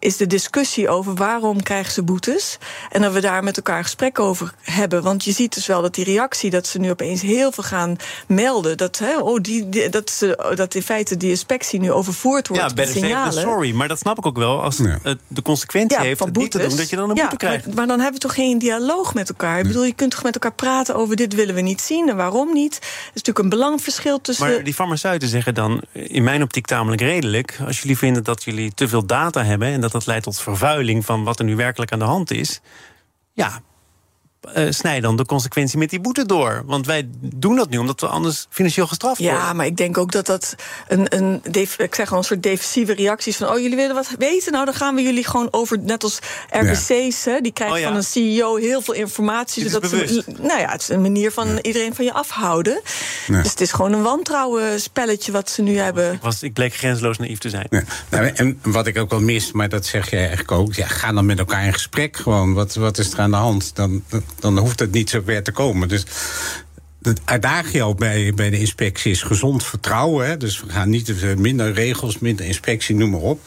is 0.00 0.16
de 0.16 0.26
discussie 0.26 0.88
over 0.88 1.14
waarom 1.14 1.62
krijgen 1.62 1.92
ze 1.92 2.02
boetes. 2.02 2.58
En 2.90 3.02
dat 3.02 3.12
we 3.12 3.20
daar 3.20 3.44
met 3.44 3.56
elkaar 3.56 3.82
gesprek 3.82 4.18
over 4.18 4.54
hebben. 4.62 5.02
Want 5.02 5.24
je 5.24 5.32
ziet 5.32 5.54
dus 5.54 5.66
wel 5.66 5.82
dat 5.82 5.94
die 5.94 6.04
reactie, 6.04 6.50
dat 6.50 6.66
ze 6.66 6.78
nu 6.78 6.90
opeens 6.90 7.22
heel 7.22 7.52
veel 7.52 7.64
gaan 7.64 7.96
melden. 8.26 8.76
Dat, 8.76 8.98
hè, 8.98 9.18
oh, 9.18 9.40
die, 9.42 9.68
die, 9.68 9.88
dat, 9.88 10.10
ze, 10.10 10.52
dat 10.54 10.74
in 10.74 10.82
feite 10.82 11.16
die 11.16 11.30
inspectie 11.30 11.80
nu 11.80 11.92
overvoerd 11.92 12.48
wordt. 12.48 12.62
Ja, 12.62 12.74
better 12.74 12.94
safe 12.94 13.30
than 13.30 13.32
sorry. 13.32 13.72
Maar 13.72 13.88
dat 13.88 13.98
snap 13.98 14.18
ik 14.18 14.26
ook 14.26 14.38
wel. 14.38 14.62
Als 14.62 14.76
ja. 14.76 14.98
het 15.02 15.18
de 15.26 15.42
consequentie 15.42 15.98
ja, 15.98 16.04
heeft 16.04 16.18
van 16.18 16.32
boetes, 16.32 16.62
te 16.62 16.68
doen, 16.68 16.76
dat 16.76 16.90
je 16.90 16.96
dan 16.96 17.10
een 17.10 17.16
ja, 17.16 17.22
boete 17.22 17.36
krijgt. 17.36 17.66
Maar, 17.66 17.74
maar, 17.74 17.86
dan 17.86 18.00
hebben 18.00 18.20
we 18.20 18.26
toch 18.26 18.34
geen 18.34 18.58
dialoog 18.58 19.14
met 19.14 19.28
elkaar. 19.28 19.58
Ik 19.58 19.66
bedoel, 19.66 19.84
je 19.84 19.92
kunt 19.92 20.10
toch 20.10 20.22
met 20.22 20.34
elkaar 20.34 20.52
praten 20.52 20.94
over 20.94 21.16
dit 21.16 21.34
willen 21.34 21.54
we 21.54 21.60
niet 21.60 21.80
zien 21.80 22.08
en 22.08 22.16
waarom 22.16 22.52
niet. 22.52 22.76
Er 22.76 22.80
is 22.82 23.22
natuurlijk 23.22 23.38
een 23.38 23.48
belangverschil 23.48 24.20
tussen. 24.20 24.48
Maar 24.48 24.64
die 24.64 24.74
farmaceuten 24.74 25.28
zeggen 25.28 25.54
dan, 25.54 25.80
in 25.92 26.22
mijn 26.22 26.42
optiek 26.42 26.66
tamelijk 26.66 27.00
redelijk. 27.02 27.58
Als 27.66 27.80
jullie 27.80 27.98
vinden 27.98 28.24
dat 28.24 28.42
jullie 28.42 28.74
te 28.74 28.88
veel 28.88 29.06
data 29.06 29.44
hebben 29.44 29.68
en 29.68 29.80
dat 29.80 29.89
dat 29.92 30.06
leidt 30.06 30.24
tot 30.24 30.40
vervuiling 30.40 31.04
van 31.04 31.24
wat 31.24 31.38
er 31.38 31.44
nu 31.44 31.56
werkelijk 31.56 31.92
aan 31.92 31.98
de 31.98 32.04
hand 32.04 32.30
is. 32.30 32.60
Ja, 33.32 33.60
uh, 34.56 34.70
snij 34.70 35.00
dan 35.00 35.16
de 35.16 35.24
consequentie 35.24 35.78
met 35.78 35.90
die 35.90 36.00
boete 36.00 36.26
door. 36.26 36.62
Want 36.66 36.86
wij 36.86 37.08
doen 37.20 37.56
dat 37.56 37.70
nu 37.70 37.78
omdat 37.78 38.00
we 38.00 38.06
anders 38.06 38.46
financieel 38.50 38.86
gestraft 38.86 39.18
ja, 39.18 39.24
worden. 39.24 39.46
Ja, 39.46 39.52
maar 39.52 39.66
ik 39.66 39.76
denk 39.76 39.98
ook 39.98 40.12
dat 40.12 40.26
dat 40.26 40.54
een, 40.88 41.16
een, 41.16 41.40
ik 41.76 41.94
zeg 41.94 42.12
al, 42.12 42.18
een 42.18 42.24
soort 42.24 42.42
defensieve 42.42 42.94
reacties 42.94 43.36
van... 43.36 43.48
oh, 43.48 43.58
jullie 43.58 43.76
willen 43.76 43.94
wat 43.94 44.14
weten? 44.18 44.52
Nou, 44.52 44.64
dan 44.64 44.74
gaan 44.74 44.94
we 44.94 45.02
jullie 45.02 45.24
gewoon 45.24 45.48
over... 45.50 45.78
net 45.78 46.02
als 46.02 46.18
RBC's, 46.50 47.24
ja. 47.24 47.40
die 47.40 47.52
krijgen 47.52 47.76
oh, 47.76 47.82
ja. 47.82 47.88
van 47.88 47.96
een 47.96 48.04
CEO 48.04 48.56
heel 48.56 48.80
veel 48.80 48.94
informatie. 48.94 49.62
Dit 49.62 49.72
zodat 49.72 49.90
ze, 49.90 50.24
nou 50.38 50.60
ja, 50.60 50.70
het 50.70 50.80
is 50.80 50.88
een 50.88 51.02
manier 51.02 51.32
van 51.32 51.48
ja. 51.48 51.62
iedereen 51.62 51.94
van 51.94 52.04
je 52.04 52.12
afhouden. 52.12 52.80
Dus 53.26 53.50
het 53.50 53.60
is 53.60 53.72
gewoon 53.72 53.92
een 53.92 54.02
wantrouwen 54.02 54.80
spelletje 54.80 55.32
wat 55.32 55.50
ze 55.50 55.62
nu 55.62 55.76
hebben. 55.76 56.12
Ik, 56.12 56.22
was, 56.22 56.42
ik 56.42 56.52
bleek 56.52 56.74
grenzeloos 56.74 57.18
naïef 57.18 57.38
te 57.38 57.50
zijn. 57.50 57.68
Nou, 58.08 58.26
en 58.26 58.58
wat 58.62 58.86
ik 58.86 58.98
ook 58.98 59.10
wel 59.10 59.20
mis, 59.20 59.52
maar 59.52 59.68
dat 59.68 59.86
zeg 59.86 60.10
jij 60.10 60.18
eigenlijk 60.18 60.52
ook... 60.52 60.74
Ja, 60.74 60.86
ga 60.86 61.12
dan 61.12 61.26
met 61.26 61.38
elkaar 61.38 61.64
in 61.64 61.72
gesprek 61.72 62.16
gewoon. 62.16 62.54
Wat, 62.54 62.74
wat 62.74 62.98
is 62.98 63.12
er 63.12 63.18
aan 63.18 63.30
de 63.30 63.36
hand? 63.36 63.76
Dan, 63.76 64.02
dan 64.08 64.22
hoeft 64.58 64.80
het 64.80 64.92
niet 64.92 65.10
zo 65.10 65.22
ver 65.24 65.42
te 65.42 65.52
komen. 65.52 65.88
Dus 65.88 66.04
het 67.02 67.20
uitdaging 67.24 67.96
bij, 67.96 68.32
bij 68.34 68.50
de 68.50 68.58
inspectie 68.58 69.10
is 69.10 69.22
gezond 69.22 69.64
vertrouwen. 69.64 70.26
Hè? 70.26 70.36
Dus 70.36 70.60
we 70.60 70.68
gaan 70.68 70.88
niet 70.88 71.36
minder 71.36 71.72
regels, 71.72 72.18
minder 72.18 72.46
inspectie, 72.46 72.94
noem 72.94 73.10
maar 73.10 73.20
op. 73.20 73.40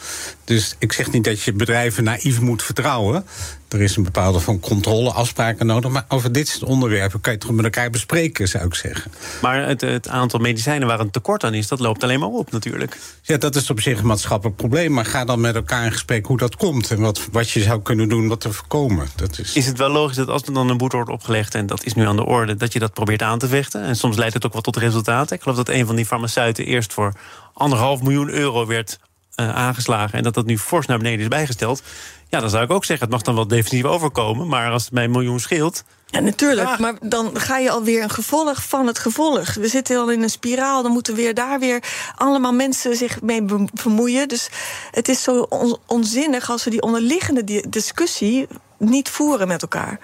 Dus 0.44 0.75
ik 0.80 0.92
zeg 0.94 1.12
niet 1.12 1.24
dat 1.24 1.42
je 1.42 1.54
bedrijven 1.54 2.04
naïef 2.04 2.40
moet 2.40 2.63
vertrouwen. 2.63 3.25
Er 3.74 3.82
is 3.82 3.96
een 3.96 4.03
bepaalde 4.03 4.39
van 4.39 4.60
controle, 4.60 5.12
afspraken 5.12 5.65
nodig. 5.65 5.92
Maar 5.92 6.06
over 6.08 6.32
dit 6.32 6.48
soort 6.48 6.63
onderwerpen 6.63 7.22
kan 7.22 7.32
je 7.32 7.38
het 7.38 7.48
toch 7.48 7.56
met 7.56 7.65
elkaar 7.65 7.89
bespreken, 7.89 8.48
zou 8.48 8.65
ik 8.65 8.75
zeggen. 8.75 9.12
Maar 9.42 9.68
het, 9.68 9.82
het, 9.82 10.08
aantal 10.08 10.39
medicijnen 10.39 10.88
waar 10.88 11.00
een 11.00 11.12
tekort 11.12 11.44
aan 11.44 11.53
is, 11.53 11.68
dat 11.68 11.80
loopt 11.80 12.03
alleen 12.03 12.20
maar 12.20 12.30
op 12.30 12.51
natuurlijk. 12.51 12.98
Ja, 13.22 13.38
dat 13.38 13.56
is 13.56 13.70
op 13.70 13.80
zich 13.80 14.00
een 14.00 14.06
maatschappelijk 14.06 14.58
probleem. 14.58 14.92
Maar 14.92 15.06
ga 15.06 15.25
dan 15.25 15.42
met 15.42 15.56
elkaar 15.56 15.86
in 15.86 15.92
gesprek 15.92 16.25
hoe 16.25 16.38
dat 16.38 16.56
komt. 16.56 16.92
En 16.92 17.00
wat, 17.00 17.27
wat 17.32 17.50
je 17.50 17.62
zou 17.62 17.82
kunnen 17.82 18.10
doen 18.10 18.27
wat 18.27 18.42
te 18.42 18.53
voorkomen. 18.53 19.08
Dat 19.15 19.39
is... 19.39 19.56
is 19.56 19.65
het 19.65 19.77
wel 19.77 19.89
logisch 19.89 20.15
dat 20.15 20.30
als 20.30 20.42
er 20.42 20.53
dan 20.53 20.70
een 20.70 20.77
boete 20.77 20.96
wordt 20.96 21.12
opgelegd... 21.12 21.56
en 21.56 21.65
dat 21.65 21.86
is 21.86 21.94
nu 21.94 22.08
aan 22.08 22.15
de 22.15 22.25
orde, 22.25 22.56
dat 22.56 22.74
je 22.74 22.80
dat 22.80 22.94
probeert 22.94 23.22
aan 23.22 23.39
te 23.39 23.48
vechten? 23.48 23.82
En 23.82 23.96
soms 23.96 24.18
leidt 24.18 24.34
het 24.34 24.46
ook 24.46 24.53
wel 24.53 24.62
tot 24.62 24.77
resultaten. 24.77 25.36
Ik 25.36 25.42
geloof 25.42 25.58
dat 25.58 25.70
een 25.70 25.86
van 25.86 25.96
die 25.96 26.06
farmaceuten 26.06 26.65
eerst 26.65 26.94
voor 26.94 27.13
anderhalf 27.53 28.01
miljoen 28.01 28.30
euro 28.30 28.65
werd 28.65 29.00
aangeslagen... 29.36 30.18
en 30.18 30.24
dat 30.24 30.34
dat 30.34 30.46
nu 30.46 30.58
fors 30.58 30.86
naar 30.86 30.98
beneden 30.98 31.20
is 31.20 31.28
bijgesteld. 31.28 31.82
Ja, 32.30 32.40
dan 32.40 32.50
zou 32.50 32.63
ik 32.63 32.72
ook 32.72 32.86
zeggen, 32.86 33.06
het 33.06 33.16
mag 33.16 33.24
dan 33.24 33.36
wel 33.36 33.48
defensief 33.48 33.84
overkomen... 33.84 34.48
maar 34.48 34.72
als 34.72 34.84
het 34.84 34.94
mij 34.94 35.04
een 35.04 35.12
miljoen 35.12 35.40
scheelt... 35.40 35.84
Ja, 36.13 36.20
natuurlijk. 36.20 36.68
Ja. 36.68 36.78
Maar 36.80 36.94
dan 37.02 37.40
ga 37.40 37.58
je 37.58 37.72
alweer 37.72 38.04
een 38.04 38.10
gevolg 38.10 38.63
van 38.63 38.88
het 38.88 39.00
gevolg. 39.00 39.54
We 39.54 39.68
zitten 39.68 39.98
al 39.98 40.12
in 40.12 40.24
een 40.24 40.30
spiraal. 40.30 40.84
Dan 40.84 40.92
moeten 40.92 41.16
weer 41.16 41.34
daar 41.34 41.60
weer 41.60 41.84
allemaal 42.16 42.54
mensen 42.54 42.96
zich 42.96 43.22
mee 43.22 43.46
bemoeien. 43.84 44.28
Dus 44.28 44.50
het 44.92 45.10
is 45.10 45.24
zo 45.24 45.46
on 45.50 45.78
onzinnig 45.86 46.50
als 46.50 46.63
we 46.63 46.70
die 46.70 46.82
onderliggende 46.82 47.63
discussie 47.70 48.48
niet 48.78 49.10
voeren 49.10 49.48
met 49.48 49.62
elkaar. 49.62 50.00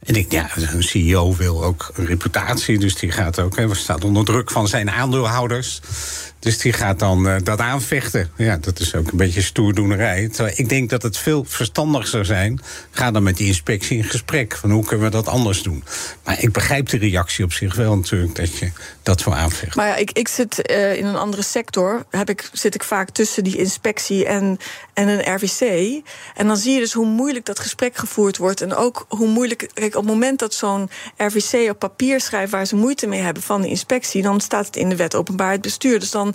En 0.00 0.14
ik, 0.14 0.32
ja, 0.32 0.50
een 0.56 0.82
CEO 0.82 1.36
wil 1.36 1.64
ook 1.64 1.90
een 1.94 2.06
reputatie, 2.06 2.78
dus 2.78 2.94
die 2.94 3.10
gaat 3.10 3.38
ook, 3.38 3.56
hè, 3.56 3.74
staat 3.74 4.04
onder 4.04 4.24
druk 4.24 4.50
van 4.50 4.68
zijn 4.68 4.90
aandeelhouders. 4.90 5.80
Dus 6.40 6.58
die 6.58 6.72
gaat 6.72 6.98
dan 6.98 7.26
uh, 7.26 7.36
dat 7.42 7.58
aanvechten. 7.58 8.30
Ja, 8.36 8.56
dat 8.56 8.78
is 8.80 8.94
ook 8.94 9.10
een 9.10 9.16
beetje 9.16 9.42
stoerdoenerij. 9.42 10.28
Terwijl 10.28 10.54
ik 10.56 10.68
denk 10.68 10.90
dat 10.90 11.02
het 11.02 11.16
veel 11.16 11.44
verstandiger 11.44 12.06
zou 12.06 12.24
zijn. 12.24 12.60
Ga 12.90 13.10
dan 13.10 13.22
met 13.22 13.36
die 13.36 13.46
inspectie 13.46 13.96
in 13.96 14.04
gesprek. 14.04 14.56
Van 14.56 14.70
hoe 14.70 14.84
kunnen 14.84 15.06
we 15.06 15.12
dat 15.12 15.26
anders 15.26 15.62
doen? 15.62 15.84
Maar 16.24 16.42
ik 16.42 16.52
begrijp 16.52 16.88
de 16.88 16.98
reactie 16.98 17.44
op 17.44 17.52
zich 17.52 17.74
wel 17.74 17.96
natuurlijk 17.96 18.34
dat 18.34 18.58
je 18.58 18.70
dat 19.02 19.24
wil 19.24 19.34
aanvechten. 19.34 19.78
Maar 19.78 19.86
ja, 19.86 19.96
ik, 19.96 20.10
ik 20.10 20.28
zit 20.28 20.70
uh, 20.70 20.96
in 20.96 21.06
een 21.06 21.16
andere 21.16 21.42
sector. 21.42 22.04
Heb 22.10 22.28
ik, 22.28 22.50
zit 22.52 22.74
ik 22.74 22.82
vaak 22.82 23.10
tussen 23.10 23.44
die 23.44 23.56
inspectie 23.56 24.26
en, 24.26 24.58
en 25.00 25.08
een 25.08 25.34
RVC. 25.34 25.60
En 26.34 26.46
dan 26.46 26.56
zie 26.56 26.72
je 26.72 26.78
dus 26.80 26.92
hoe 26.92 27.06
moeilijk 27.06 27.44
dat 27.44 27.58
gesprek 27.58 27.96
gevoerd 27.96 28.36
wordt. 28.36 28.60
En 28.60 28.74
ook 28.74 29.04
hoe 29.08 29.28
moeilijk. 29.28 29.70
Kijk, 29.74 29.94
op 29.94 30.02
het 30.02 30.12
moment 30.12 30.38
dat 30.38 30.54
zo'n 30.54 30.90
RVC 31.16 31.70
op 31.70 31.78
papier 31.78 32.20
schrijft 32.20 32.52
waar 32.52 32.66
ze 32.66 32.76
moeite 32.76 33.06
mee 33.06 33.20
hebben 33.20 33.42
van 33.42 33.60
de 33.60 33.68
inspectie, 33.68 34.22
dan 34.22 34.40
staat 34.40 34.66
het 34.66 34.76
in 34.76 34.88
de 34.88 34.96
wet 34.96 35.14
openbaarheid 35.14 35.60
bestuur. 35.60 36.00
Dus 36.00 36.10
dan 36.10 36.34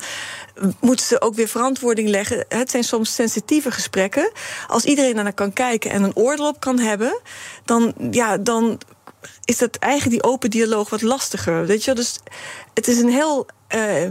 moeten 0.79 1.05
ze 1.05 1.21
ook 1.21 1.35
weer 1.35 1.47
verantwoording 1.47 2.09
leggen. 2.09 2.45
Het 2.49 2.71
zijn 2.71 2.83
soms 2.83 3.15
sensitieve 3.15 3.71
gesprekken. 3.71 4.31
Als 4.67 4.85
iedereen 4.85 5.15
naar 5.15 5.33
kan 5.33 5.53
kijken 5.53 5.91
en 5.91 6.03
een 6.03 6.15
oordeel 6.15 6.47
op 6.47 6.59
kan 6.59 6.79
hebben, 6.79 7.21
dan, 7.65 7.93
ja, 8.11 8.37
dan 8.37 8.79
is 9.43 9.57
dat 9.57 9.75
eigenlijk 9.75 10.21
die 10.21 10.31
open 10.31 10.49
dialoog 10.49 10.89
wat 10.89 11.01
lastiger. 11.01 11.65
Weet 11.65 11.83
je? 11.83 11.93
Dus 11.93 12.19
het 12.73 12.87
is 12.87 12.99
een 12.99 13.09
heel 13.09 13.47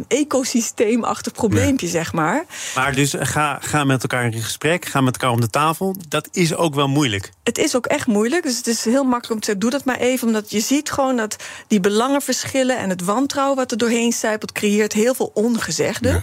ecosysteemachtig 0.09 1.33
probleempje, 1.33 1.87
zeg 1.87 2.13
maar. 2.13 2.45
Maar 2.75 2.95
dus 2.95 3.15
ga, 3.19 3.59
ga 3.61 3.85
met 3.85 4.03
elkaar 4.03 4.25
in 4.25 4.43
gesprek, 4.43 4.85
ga 4.85 5.01
met 5.01 5.15
elkaar 5.15 5.31
om 5.31 5.41
de 5.41 5.51
tafel. 5.51 5.97
Dat 6.09 6.29
is 6.33 6.55
ook 6.55 6.75
wel 6.75 6.89
moeilijk. 6.89 7.33
Het 7.43 7.59
is 7.59 7.77
ook 7.77 7.87
echt 7.87 8.07
moeilijk. 8.07 8.43
Dus 8.43 8.57
het 8.57 8.67
is 8.67 8.85
heel 8.85 9.05
makkelijk 9.05 9.31
om 9.31 9.41
te 9.41 9.45
zeggen: 9.45 9.63
doe 9.63 9.71
dat 9.71 9.85
maar 9.85 9.99
even. 9.99 10.27
Omdat 10.27 10.51
je 10.51 10.61
ziet 10.61 10.91
gewoon 10.91 11.17
dat 11.17 11.37
die 11.69 11.81
belangenverschillen 11.81 12.79
en 12.79 12.91
het 12.91 13.05
wantrouwen 13.05 13.57
wat 13.57 13.71
er 13.71 13.79
doorheen 13.79 14.13
zijpelt, 14.13 14.53
creëert 14.53 14.93
heel 14.93 15.15
veel 15.15 15.31
ongezegde. 15.35 16.09
Ja. 16.09 16.23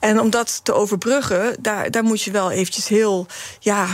En 0.00 0.20
om 0.20 0.30
dat 0.30 0.60
te 0.62 0.72
overbruggen, 0.72 1.56
daar, 1.60 1.90
daar 1.90 2.04
moet 2.04 2.22
je 2.22 2.30
wel 2.30 2.50
eventjes 2.50 2.88
heel. 2.88 3.26
Ja, 3.60 3.86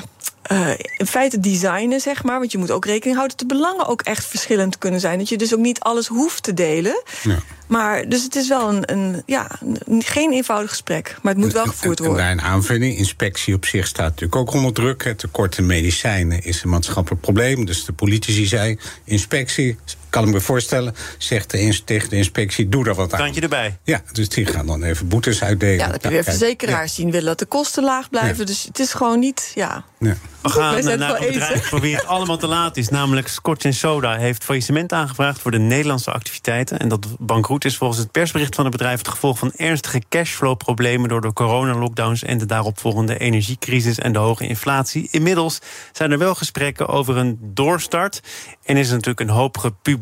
uh, 0.52 0.70
in 0.96 1.06
feite 1.06 1.40
designen, 1.40 2.00
zeg 2.00 2.24
maar. 2.24 2.38
Want 2.38 2.52
je 2.52 2.58
moet 2.58 2.70
ook 2.70 2.84
rekening 2.84 3.16
houden 3.16 3.36
dat 3.36 3.48
de 3.48 3.54
belangen 3.54 3.86
ook 3.86 4.02
echt 4.02 4.24
verschillend 4.24 4.78
kunnen 4.78 5.00
zijn. 5.00 5.18
Dat 5.18 5.28
je 5.28 5.36
dus 5.36 5.54
ook 5.54 5.60
niet 5.60 5.80
alles 5.80 6.06
hoeft 6.06 6.42
te 6.42 6.54
delen. 6.54 7.02
Ja. 7.22 7.38
Maar 7.66 8.08
dus 8.08 8.22
het 8.22 8.36
is 8.36 8.48
wel 8.48 8.68
een, 8.68 8.87
een, 8.90 9.22
ja, 9.26 9.50
geen 9.98 10.32
eenvoudig 10.32 10.70
gesprek. 10.70 11.16
Maar 11.22 11.32
het 11.32 11.42
moet 11.42 11.52
wel 11.52 11.64
gevoerd 11.64 11.98
worden. 11.98 12.16
En 12.16 12.22
daar 12.22 12.46
een 12.46 12.52
aanvulling. 12.52 12.96
Inspectie 12.96 13.54
op 13.54 13.64
zich 13.64 13.86
staat 13.86 14.08
natuurlijk 14.08 14.36
ook 14.36 14.52
onder 14.52 14.72
druk. 14.72 15.04
Het 15.04 15.18
tekort 15.18 15.58
aan 15.58 15.66
medicijnen 15.66 16.42
is 16.42 16.62
een 16.62 16.68
maatschappelijk 16.68 17.20
probleem. 17.20 17.64
Dus 17.64 17.84
de 17.84 17.92
politici 17.92 18.46
zei: 18.46 18.78
inspectie, 19.04 19.76
kan 20.10 20.26
ik 20.26 20.32
me 20.32 20.40
voorstellen, 20.40 20.94
zegt 21.18 21.50
de 21.50 21.80
tegen 21.84 22.08
de 22.08 22.16
inspectie: 22.16 22.68
doe 22.68 22.84
daar 22.84 22.94
wat 22.94 23.12
aan. 23.12 23.18
Kantje 23.18 23.40
erbij. 23.40 23.78
Ja, 23.82 24.02
dus 24.12 24.28
die 24.28 24.46
gaan 24.46 24.66
dan 24.66 24.82
even 24.82 25.08
boetes 25.08 25.42
uitdelen. 25.42 25.76
Ja, 25.76 25.84
dat 25.84 25.92
heb 25.92 26.02
je 26.02 26.08
weer 26.08 26.24
verzekeraars 26.24 26.96
ja. 26.96 27.02
zien 27.02 27.10
willen 27.10 27.26
dat 27.26 27.38
de 27.38 27.46
kosten 27.46 27.84
laag 27.84 28.10
blijven. 28.10 28.38
Ja. 28.38 28.44
Dus 28.44 28.62
het 28.62 28.78
is 28.78 28.92
gewoon 28.92 29.18
niet. 29.18 29.52
Ja. 29.54 29.84
ja. 29.98 30.16
We 30.42 30.48
gaan 30.48 30.84
naar 30.84 31.20
een 31.20 31.26
bedrijf 31.26 31.68
voor 31.68 31.80
wie 31.80 31.94
het 31.94 32.06
allemaal 32.16 32.36
te 32.36 32.46
laat 32.46 32.76
is. 32.76 32.88
Namelijk 32.88 33.28
Scotch 33.28 33.74
Soda 33.74 34.16
heeft 34.16 34.44
faillissement 34.44 34.92
aangevraagd 34.92 35.40
voor 35.40 35.50
de 35.50 35.58
Nederlandse 35.58 36.10
activiteiten. 36.10 36.78
En 36.78 36.88
dat 36.88 37.06
bankroet 37.18 37.64
is 37.64 37.76
volgens 37.76 37.98
het 37.98 38.10
persbericht 38.10 38.54
van 38.54 38.64
het 38.64 38.72
bedrijf 38.72 38.98
het 38.98 39.08
gevolg 39.08 39.38
van 39.38 39.52
ernstige 39.56 40.02
cashflow-problemen 40.08 41.08
door 41.08 41.20
de 41.20 41.32
coronalockdowns 41.32 42.22
en 42.22 42.38
de 42.38 42.46
daaropvolgende 42.46 43.18
energiecrisis 43.18 43.98
en 43.98 44.12
de 44.12 44.18
hoge 44.18 44.46
inflatie. 44.46 45.08
Inmiddels 45.10 45.58
zijn 45.92 46.10
er 46.10 46.18
wel 46.18 46.34
gesprekken 46.34 46.88
over 46.88 47.16
een 47.16 47.38
doorstart. 47.40 48.20
En 48.64 48.76
is 48.76 48.88
er 48.88 48.94
natuurlijk 48.94 49.20
een 49.20 49.36
hoop 49.36 49.58
gepubliceerd. 49.58 49.97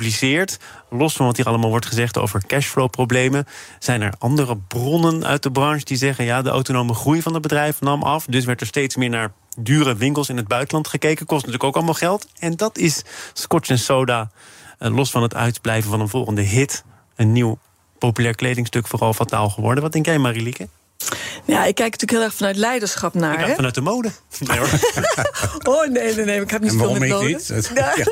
Los 0.91 1.17
van 1.17 1.27
wat 1.27 1.37
hier 1.37 1.47
allemaal 1.47 1.71
wordt 1.71 1.87
gezegd 1.87 2.19
over 2.19 2.47
cashflow-problemen, 2.47 3.47
zijn 3.79 4.03
er 4.03 4.15
andere 4.19 4.57
bronnen 4.57 5.27
uit 5.27 5.43
de 5.43 5.51
branche 5.51 5.85
die 5.85 5.97
zeggen: 5.97 6.25
ja, 6.25 6.43
de 6.43 6.51
autonome 6.51 6.95
groei 6.95 7.23
van 7.23 7.33
het 7.33 7.43
bedrijf 7.43 7.81
nam 7.81 8.03
af. 8.03 8.25
Dus 8.25 8.45
werd 8.45 8.61
er 8.61 8.67
steeds 8.67 8.97
meer 8.97 9.09
naar 9.09 9.33
dure 9.59 9.97
winkels 9.97 10.29
in 10.29 10.37
het 10.37 10.49
buitenland 10.49 10.89
gekeken. 10.89 11.27
Kost 11.27 11.41
natuurlijk 11.41 11.65
ook 11.65 11.77
allemaal 11.77 11.95
geld. 11.95 12.29
En 12.39 12.57
dat 12.57 12.79
is 12.79 13.05
Scotch 13.33 13.79
Soda, 13.79 14.31
eh, 14.79 14.95
los 14.95 15.11
van 15.11 15.23
het 15.23 15.35
uitblijven 15.35 15.91
van 15.91 16.01
een 16.01 16.09
volgende 16.09 16.43
hit, 16.43 16.85
een 17.15 17.33
nieuw 17.33 17.59
populair 17.99 18.35
kledingstuk 18.35 18.87
vooral 18.87 19.13
fataal 19.13 19.49
geworden. 19.49 19.83
Wat 19.83 19.93
denk 19.93 20.07
jij, 20.07 20.19
Marilieke? 20.19 20.69
Ja, 21.47 21.65
ik 21.65 21.75
kijk 21.75 21.93
natuurlijk 21.93 22.11
heel 22.11 22.23
erg 22.23 22.35
vanuit 22.35 22.57
leiderschap 22.57 23.15
naar. 23.15 23.49
Ik 23.49 23.55
vanuit 23.55 23.75
de 23.75 23.81
mode. 23.81 24.11
Nee, 24.39 24.59
hoor. 24.59 24.69
oh 25.77 25.89
nee, 25.89 26.15
nee, 26.15 26.25
nee, 26.25 26.41
ik 26.41 26.51
heb 26.51 26.63
niet 26.63 26.73
veel 26.73 26.99
met 26.99 27.09
mode. 27.09 27.27
Niet? 27.27 27.71
Ja. 27.75 27.95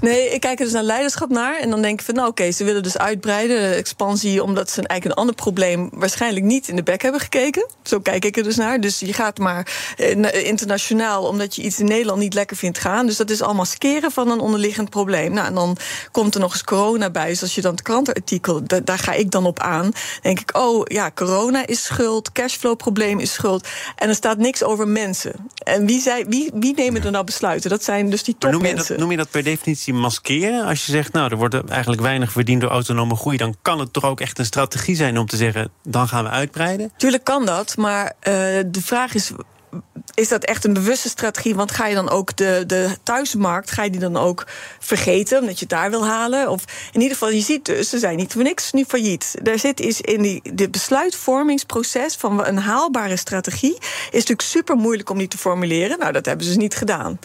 Nee, 0.00 0.28
ik 0.28 0.40
kijk 0.40 0.58
er 0.58 0.64
dus 0.64 0.74
naar 0.74 0.82
leiderschap 0.82 1.30
naar. 1.30 1.58
En 1.58 1.70
dan 1.70 1.82
denk 1.82 2.00
ik 2.00 2.06
van, 2.06 2.14
nou 2.14 2.28
oké, 2.28 2.40
okay, 2.40 2.52
ze 2.52 2.64
willen 2.64 2.82
dus 2.82 2.98
uitbreiden, 2.98 3.70
de 3.70 3.74
expansie, 3.74 4.42
omdat 4.42 4.70
ze 4.70 4.76
eigenlijk 4.76 5.04
een 5.04 5.20
ander 5.20 5.34
probleem 5.34 5.88
waarschijnlijk 5.92 6.44
niet 6.44 6.68
in 6.68 6.76
de 6.76 6.82
bek 6.82 7.02
hebben 7.02 7.20
gekeken. 7.20 7.66
Zo 7.82 8.00
kijk 8.00 8.24
ik 8.24 8.36
er 8.36 8.42
dus 8.42 8.56
naar. 8.56 8.80
Dus 8.80 8.98
je 8.98 9.12
gaat 9.12 9.38
maar 9.38 9.68
internationaal, 10.32 11.24
omdat 11.24 11.56
je 11.56 11.62
iets 11.62 11.78
in 11.78 11.86
Nederland 11.86 12.18
niet 12.18 12.34
lekker 12.34 12.56
vindt 12.56 12.78
gaan. 12.78 13.06
Dus 13.06 13.16
dat 13.16 13.30
is 13.30 13.42
allemaal 13.42 13.64
skeren 13.64 14.10
van 14.10 14.30
een 14.30 14.40
onderliggend 14.40 14.90
probleem. 14.90 15.32
Nou, 15.32 15.46
en 15.46 15.54
dan 15.54 15.76
komt 16.10 16.34
er 16.34 16.40
nog 16.40 16.52
eens 16.52 16.64
corona 16.64 17.10
bij. 17.10 17.28
Dus 17.28 17.42
als 17.42 17.54
je 17.54 17.60
dan 17.60 17.72
het 17.72 17.82
krantenartikel, 17.82 18.64
daar, 18.64 18.84
daar 18.84 18.98
ga 18.98 19.12
ik 19.12 19.30
dan 19.30 19.46
op 19.46 19.60
aan. 19.60 19.92
denk 20.22 20.40
ik, 20.40 20.56
oh 20.56 20.82
ja, 20.84 21.10
corona 21.14 21.66
is 21.66 21.84
schuld 21.84 22.05
cashflow-probleem 22.32 23.18
is 23.20 23.32
schuld. 23.32 23.68
En 23.96 24.08
er 24.08 24.14
staat 24.14 24.38
niks 24.38 24.62
over 24.62 24.88
mensen. 24.88 25.32
En 25.54 25.86
wie, 25.86 26.00
zei, 26.00 26.24
wie, 26.28 26.50
wie 26.54 26.74
nemen 26.74 27.04
er 27.04 27.10
nou 27.10 27.24
besluiten? 27.24 27.70
Dat 27.70 27.84
zijn 27.84 28.10
dus 28.10 28.22
die 28.22 28.36
topmensen. 28.38 28.70
Noem, 28.70 28.78
je 28.78 28.88
dat, 28.88 28.98
noem 28.98 29.10
je 29.10 29.16
dat 29.16 29.30
per 29.30 29.42
definitie 29.42 29.94
maskeren? 29.94 30.64
Als 30.64 30.86
je 30.86 30.92
zegt, 30.92 31.12
nou, 31.12 31.30
er 31.30 31.36
wordt 31.36 31.64
eigenlijk 31.68 32.02
weinig 32.02 32.32
verdiend 32.32 32.60
door 32.60 32.70
autonome 32.70 33.16
groei... 33.16 33.36
dan 33.36 33.56
kan 33.62 33.78
het 33.78 33.92
toch 33.92 34.04
ook 34.04 34.20
echt 34.20 34.38
een 34.38 34.44
strategie 34.44 34.96
zijn 34.96 35.18
om 35.18 35.26
te 35.26 35.36
zeggen... 35.36 35.70
dan 35.82 36.08
gaan 36.08 36.24
we 36.24 36.30
uitbreiden? 36.30 36.92
Tuurlijk 36.96 37.24
kan 37.24 37.46
dat, 37.46 37.76
maar 37.76 38.04
uh, 38.04 38.34
de 38.66 38.82
vraag 38.82 39.14
is 39.14 39.32
is 40.14 40.28
dat 40.28 40.44
echt 40.44 40.64
een 40.64 40.72
bewuste 40.72 41.08
strategie? 41.08 41.54
Want 41.54 41.70
ga 41.70 41.86
je 41.86 41.94
dan 41.94 42.10
ook 42.10 42.36
de, 42.36 42.64
de 42.66 42.96
thuismarkt, 43.02 43.70
ga 43.70 43.82
je 43.82 43.90
die 43.90 44.00
dan 44.00 44.16
ook 44.16 44.46
vergeten 44.78 45.40
omdat 45.40 45.54
je 45.54 45.60
het 45.60 45.68
daar 45.68 45.90
wil 45.90 46.06
halen? 46.06 46.50
Of 46.50 46.64
in 46.92 47.00
ieder 47.00 47.16
geval, 47.16 47.30
je 47.30 47.40
ziet 47.40 47.64
dus, 47.64 47.88
ze 47.88 47.98
zijn 47.98 48.16
niet 48.16 48.32
voor 48.32 48.42
niks 48.42 48.72
nu 48.72 48.84
failliet. 48.84 49.34
Daar 49.42 49.58
zit 49.58 49.80
is 49.80 50.00
in 50.00 50.22
die 50.22 50.40
de 50.54 50.70
besluitvormingsproces 50.70 52.14
van 52.14 52.46
een 52.46 52.58
haalbare 52.58 53.16
strategie, 53.16 53.74
is 53.80 54.10
natuurlijk 54.10 54.40
super 54.40 54.76
moeilijk 54.76 55.10
om 55.10 55.18
die 55.18 55.28
te 55.28 55.38
formuleren. 55.38 55.98
Nou, 55.98 56.12
dat 56.12 56.26
hebben 56.26 56.44
ze 56.44 56.52
dus 56.52 56.62
niet 56.62 56.74
gedaan. 56.74 57.18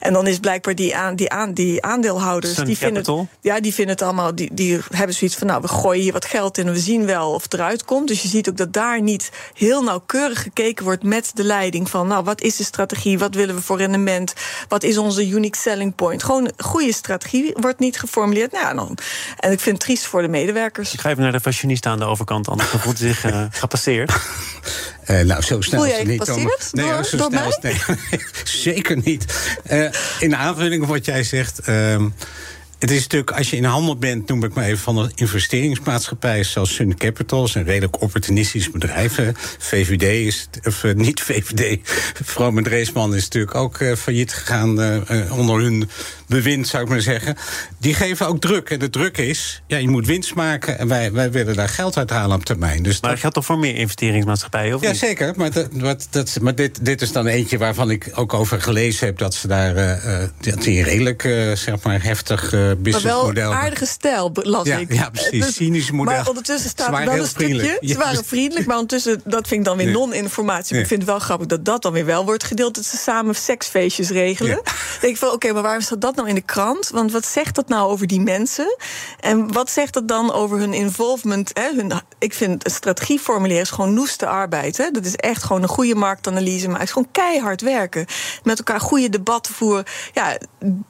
En 0.00 0.12
dan 0.12 0.26
is 0.26 0.38
blijkbaar 0.38 0.74
die, 0.74 0.96
aan, 0.96 1.16
die, 1.16 1.30
aan, 1.30 1.52
die 1.52 1.82
aandeelhouders, 1.82 2.54
die 2.54 2.78
vinden, 2.78 3.28
ja, 3.40 3.60
die 3.60 3.74
vinden 3.74 3.94
het 3.94 4.04
allemaal, 4.04 4.34
die, 4.34 4.54
die 4.54 4.80
hebben 4.90 5.14
zoiets 5.16 5.36
van, 5.36 5.46
nou, 5.46 5.60
we 5.60 5.68
gooien 5.68 6.02
hier 6.02 6.12
wat 6.12 6.24
geld 6.24 6.58
in 6.58 6.66
en 6.66 6.72
we 6.72 6.78
zien 6.78 7.06
wel 7.06 7.32
of 7.32 7.42
het 7.42 7.54
eruit 7.54 7.84
komt. 7.84 8.08
Dus 8.08 8.22
je 8.22 8.28
ziet 8.28 8.48
ook 8.48 8.56
dat 8.56 8.72
daar 8.72 9.02
niet 9.02 9.30
heel 9.54 9.82
nauwkeurig 9.82 10.42
gekeken 10.42 10.84
wordt 10.84 11.02
met 11.02 11.30
de 11.34 11.44
leiding 11.44 11.90
van, 11.90 11.97
nou, 12.06 12.24
wat 12.24 12.40
is 12.40 12.56
de 12.56 12.64
strategie? 12.64 13.18
Wat 13.18 13.34
willen 13.34 13.54
we 13.54 13.62
voor 13.62 13.78
rendement? 13.78 14.32
Wat 14.68 14.82
is 14.82 14.98
onze 14.98 15.28
unique 15.28 15.58
selling 15.60 15.94
point? 15.94 16.22
Gewoon 16.22 16.44
een 16.44 16.64
goede 16.64 16.92
strategie 16.92 17.52
wordt 17.60 17.78
niet 17.78 17.98
geformuleerd. 17.98 18.52
Nou, 18.52 18.74
dan, 18.74 18.98
en 19.38 19.52
ik 19.52 19.60
vind 19.60 19.76
het 19.76 19.84
triest 19.84 20.06
voor 20.06 20.22
de 20.22 20.28
medewerkers. 20.28 20.92
Ik 20.94 21.00
ga 21.00 21.10
even 21.10 21.22
naar 21.22 21.32
de 21.32 21.40
fashionist 21.40 21.86
aan 21.86 21.98
de 21.98 22.04
overkant, 22.04 22.48
anders 22.48 22.68
voelt 22.68 22.98
zich 22.98 23.24
uh, 23.30 23.44
gepasseerd. 23.50 24.12
Uh, 25.10 25.20
nou, 25.20 25.42
zo 25.42 25.60
snel 25.60 25.86
is 25.86 25.98
het 25.98 26.06
niet. 26.06 26.20
Gepasseerd? 26.20 26.68
Nee, 26.72 26.90
door, 26.90 27.04
zo 27.04 27.16
door 27.16 27.30
snel 27.30 27.48
is 27.48 27.58
nee, 28.10 28.20
zeker 28.44 28.96
niet. 29.04 29.24
Uh, 29.70 29.90
in 30.18 30.36
aanvulling 30.36 30.82
op 30.82 30.88
wat 30.88 31.04
jij 31.04 31.22
zegt. 31.22 31.68
Uh, 31.68 32.04
het 32.78 32.90
is 32.90 33.02
natuurlijk, 33.02 33.30
als 33.30 33.50
je 33.50 33.56
in 33.56 33.64
handel 33.64 33.96
bent, 33.96 34.28
noem 34.28 34.44
ik 34.44 34.54
maar 34.54 34.64
even 34.64 34.78
van 34.78 34.98
een 34.98 35.12
investeringsmaatschappij 35.14 36.44
zoals 36.44 36.74
Sun 36.74 36.96
Capital, 36.96 37.44
is 37.44 37.54
een 37.54 37.64
redelijk 37.64 38.02
opportunistisch 38.02 38.70
bedrijf. 38.70 39.18
VVD 39.58 40.02
is, 40.02 40.48
of 40.64 40.84
uh, 40.84 40.94
niet 40.94 41.20
VVD, 41.28 41.80
met 42.52 42.64
Dreesman 42.64 43.14
is 43.14 43.22
natuurlijk 43.22 43.54
ook 43.54 43.78
uh, 43.78 43.94
failliet 43.94 44.32
gegaan 44.32 44.80
uh, 44.80 45.38
onder 45.38 45.60
hun 45.60 45.90
bewind, 46.26 46.68
zou 46.68 46.82
ik 46.82 46.88
maar 46.88 47.00
zeggen. 47.00 47.36
Die 47.78 47.94
geven 47.94 48.26
ook 48.26 48.40
druk. 48.40 48.70
En 48.70 48.78
de 48.78 48.90
druk 48.90 49.18
is, 49.18 49.62
ja, 49.66 49.76
je 49.76 49.88
moet 49.88 50.06
winst 50.06 50.34
maken 50.34 50.78
en 50.78 50.88
wij, 50.88 51.12
wij 51.12 51.30
willen 51.30 51.56
daar 51.56 51.68
geld 51.68 51.96
uit 51.96 52.10
halen 52.10 52.36
op 52.36 52.44
termijn. 52.44 52.82
Dus 52.82 53.00
maar 53.00 53.10
dat 53.10 53.20
gaat 53.20 53.34
toch 53.34 53.44
voor 53.44 53.58
meer 53.58 53.74
investeringsmaatschappijen, 53.74 54.74
of 54.74 54.82
Ja, 54.82 54.88
niet? 54.88 54.98
zeker. 54.98 55.32
Maar, 55.36 55.50
dat, 55.50 56.06
dat, 56.10 56.38
maar 56.40 56.54
dit, 56.54 56.84
dit 56.84 57.02
is 57.02 57.12
dan 57.12 57.26
eentje 57.26 57.58
waarvan 57.58 57.90
ik 57.90 58.10
ook 58.14 58.34
over 58.34 58.60
gelezen 58.60 59.06
heb 59.06 59.18
dat 59.18 59.34
ze 59.34 59.48
daar 59.48 59.74
dat 60.40 60.62
die 60.62 60.82
redelijk, 60.82 61.22
zeg 61.54 61.82
maar, 61.82 62.02
heftig 62.02 62.52
businessmodel. 62.76 63.50
Maar 63.50 63.62
aardige 63.62 63.86
stijl, 63.86 64.30
las 64.32 64.66
ja, 64.66 64.76
ik. 64.76 64.92
Ja, 64.92 65.10
precies. 65.10 65.44
Dus, 65.44 65.54
Cynisch 65.54 65.90
model. 65.90 66.14
Maar 66.14 66.28
ondertussen 66.28 66.70
staat 66.70 66.98
er 66.98 67.04
wel 67.04 67.18
een 67.18 67.26
stukje. 67.26 67.78
Ze 67.80 67.98
waren 67.98 68.24
vriendelijk, 68.24 68.66
maar 68.66 68.76
ondertussen, 68.76 69.20
dat 69.24 69.48
vind 69.48 69.60
ik 69.60 69.66
dan 69.66 69.76
weer 69.76 69.90
non-informatie. 69.90 70.78
Ik 70.78 70.86
vind 70.86 71.00
het 71.00 71.10
wel 71.10 71.18
grappig 71.18 71.46
dat 71.46 71.64
dat 71.64 71.82
dan 71.82 71.92
weer 71.92 72.06
wel 72.06 72.24
wordt 72.24 72.44
gedeeld. 72.44 72.74
Dat 72.74 72.84
ze 72.84 72.96
samen 72.96 73.34
seksfeestjes 73.34 74.10
regelen. 74.10 74.50
Ja. 74.50 74.72
denk 75.00 75.12
ik 75.12 75.16
van, 75.16 75.30
oké, 75.30 75.52
maar 75.52 75.62
waarom 75.62 75.82
staat 75.82 76.00
dat 76.00 76.16
nou 76.16 76.28
in 76.28 76.34
de 76.34 76.40
krant? 76.40 76.90
Want 76.90 77.12
wat 77.12 77.26
zegt 77.26 77.54
dat 77.54 77.68
nou 77.68 77.90
over 77.90 78.06
die 78.06 78.20
mensen? 78.20 78.76
En 79.20 79.52
wat 79.52 79.70
zegt 79.70 79.92
dat 79.92 80.08
dan 80.08 80.32
over 80.32 80.58
hun 80.58 80.72
involvement, 80.72 81.50
hè, 81.52 81.74
hun 81.74 81.92
ik 82.18 82.34
vind 82.34 82.64
een 82.64 82.70
strategie 82.70 83.18
formuleren 83.18 83.62
is 83.62 83.70
gewoon 83.70 83.94
noeste 83.94 84.26
arbeid. 84.26 84.76
Hè? 84.76 84.90
Dat 84.90 85.04
is 85.04 85.16
echt 85.16 85.42
gewoon 85.42 85.62
een 85.62 85.68
goede 85.68 85.94
marktanalyse, 85.94 86.68
maar 86.68 86.78
het 86.78 86.88
is 86.88 86.92
gewoon 86.92 87.08
keihard 87.12 87.60
werken. 87.60 88.06
Met 88.42 88.58
elkaar 88.58 88.80
goede 88.80 89.08
debatten 89.08 89.54
voeren. 89.54 89.84
Ja, 90.12 90.38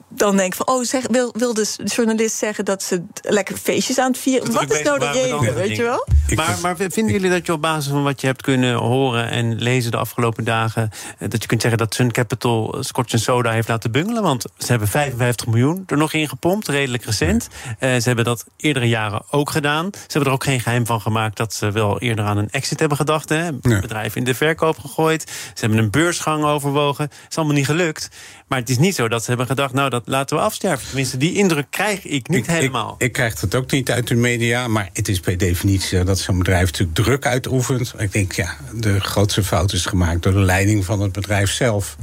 dan 0.09 0.37
denk 0.37 0.53
ik 0.53 0.65
van, 0.65 0.75
oh, 0.75 0.85
zeg, 0.85 1.07
wil, 1.11 1.35
wil 1.37 1.55
de 1.55 1.65
journalist 1.85 2.37
zeggen 2.37 2.65
dat 2.65 2.83
ze 2.83 3.05
lekker 3.23 3.57
feestjes 3.57 3.99
aan 3.99 4.11
het 4.11 4.21
vieren? 4.21 4.53
Wat 4.53 4.73
is 4.73 4.83
nou 4.83 4.99
de 4.99 5.11
reden, 5.11 5.55
weet 5.55 5.77
je 5.77 5.83
wel? 5.83 6.07
Maar, 6.35 6.59
maar 6.63 6.77
vinden 6.77 7.13
jullie 7.13 7.31
dat 7.31 7.47
je 7.47 7.53
op 7.53 7.61
basis 7.61 7.91
van 7.93 8.03
wat 8.03 8.21
je 8.21 8.27
hebt 8.27 8.43
kunnen 8.43 8.75
horen 8.75 9.31
en 9.31 9.55
lezen 9.55 9.91
de 9.91 9.97
afgelopen 9.97 10.45
dagen, 10.45 10.91
eh, 11.19 11.29
dat 11.29 11.43
je 11.43 11.49
kunt 11.49 11.61
zeggen 11.61 11.79
dat 11.79 11.95
Sun 11.95 12.13
Capital 12.13 12.77
Scotch 12.81 13.19
Soda 13.19 13.51
heeft 13.51 13.69
laten 13.69 13.91
bungelen? 13.91 14.23
Want 14.23 14.45
ze 14.59 14.67
hebben 14.67 14.89
55 14.89 15.47
miljoen 15.47 15.83
er 15.87 15.97
nog 15.97 16.13
in 16.13 16.29
gepompt, 16.29 16.69
redelijk 16.69 17.05
recent. 17.05 17.49
Uh, 17.65 17.75
ze 17.79 18.03
hebben 18.03 18.25
dat 18.25 18.45
eerdere 18.57 18.89
jaren 18.89 19.23
ook 19.31 19.51
gedaan. 19.51 19.89
Ze 19.93 19.99
hebben 20.09 20.29
er 20.29 20.35
ook 20.35 20.45
geen 20.45 20.61
geheim 20.61 20.87
van 20.87 21.01
gemaakt 21.01 21.37
dat 21.37 21.55
ze 21.55 21.71
wel 21.71 22.01
eerder 22.01 22.25
aan 22.25 22.37
een 22.37 22.51
exit 22.51 22.79
hebben 22.79 22.97
gedacht. 22.97 23.29
Hè? 23.29 23.53
Bedrijf 23.53 24.17
in 24.17 24.25
de 24.25 24.35
verkoop 24.35 24.79
gegooid. 24.79 25.23
Ze 25.55 25.61
hebben 25.61 25.79
een 25.79 25.91
beursgang 25.91 26.45
overwogen. 26.45 27.05
Het 27.05 27.27
is 27.31 27.37
allemaal 27.37 27.55
niet 27.55 27.67
gelukt. 27.67 28.09
Maar 28.49 28.59
het 28.59 28.69
is 28.71 28.79
niet 28.79 28.95
zo 28.95 29.09
dat 29.09 29.23
ze 29.23 29.29
hebben 29.29 29.47
gedacht, 29.47 29.75
nou, 29.75 29.91
dat 29.91 30.03
laten 30.07 30.37
we 30.37 30.43
afsterven. 30.43 30.87
Tenminste, 30.87 31.17
die 31.17 31.35
indruk 31.35 31.67
krijg 31.71 32.05
ik 32.05 32.29
niet 32.29 32.47
helemaal. 32.47 32.95
Ik, 32.99 33.07
ik, 33.07 33.13
krijg 33.13 33.41
het 33.41 33.55
ook 33.55 33.71
niet 33.71 33.91
uit 33.91 34.07
de 34.07 34.15
media, 34.15 34.69
maar 34.69 34.91
het 34.93 35.09
is 35.09 35.21
per 35.21 35.39
definitie 35.39 36.05
dat 36.05 36.19
zo'n 36.19 36.39
bedrijf 36.39 36.65
natuurlijk 36.65 36.99
druk 36.99 37.27
uitoefent. 37.27 37.95
Ik 37.99 38.13
denk, 38.13 38.33
ja, 38.33 38.57
de 38.75 39.01
grootste 39.01 39.43
fout 39.43 39.73
is 39.73 39.87
gemaakt 39.87 40.23
door 40.23 40.33
de 40.33 40.39
leiding 40.39 40.85
van 40.85 41.01
het 41.01 41.13
bedrijf 41.13 41.51
zelf 41.51 41.97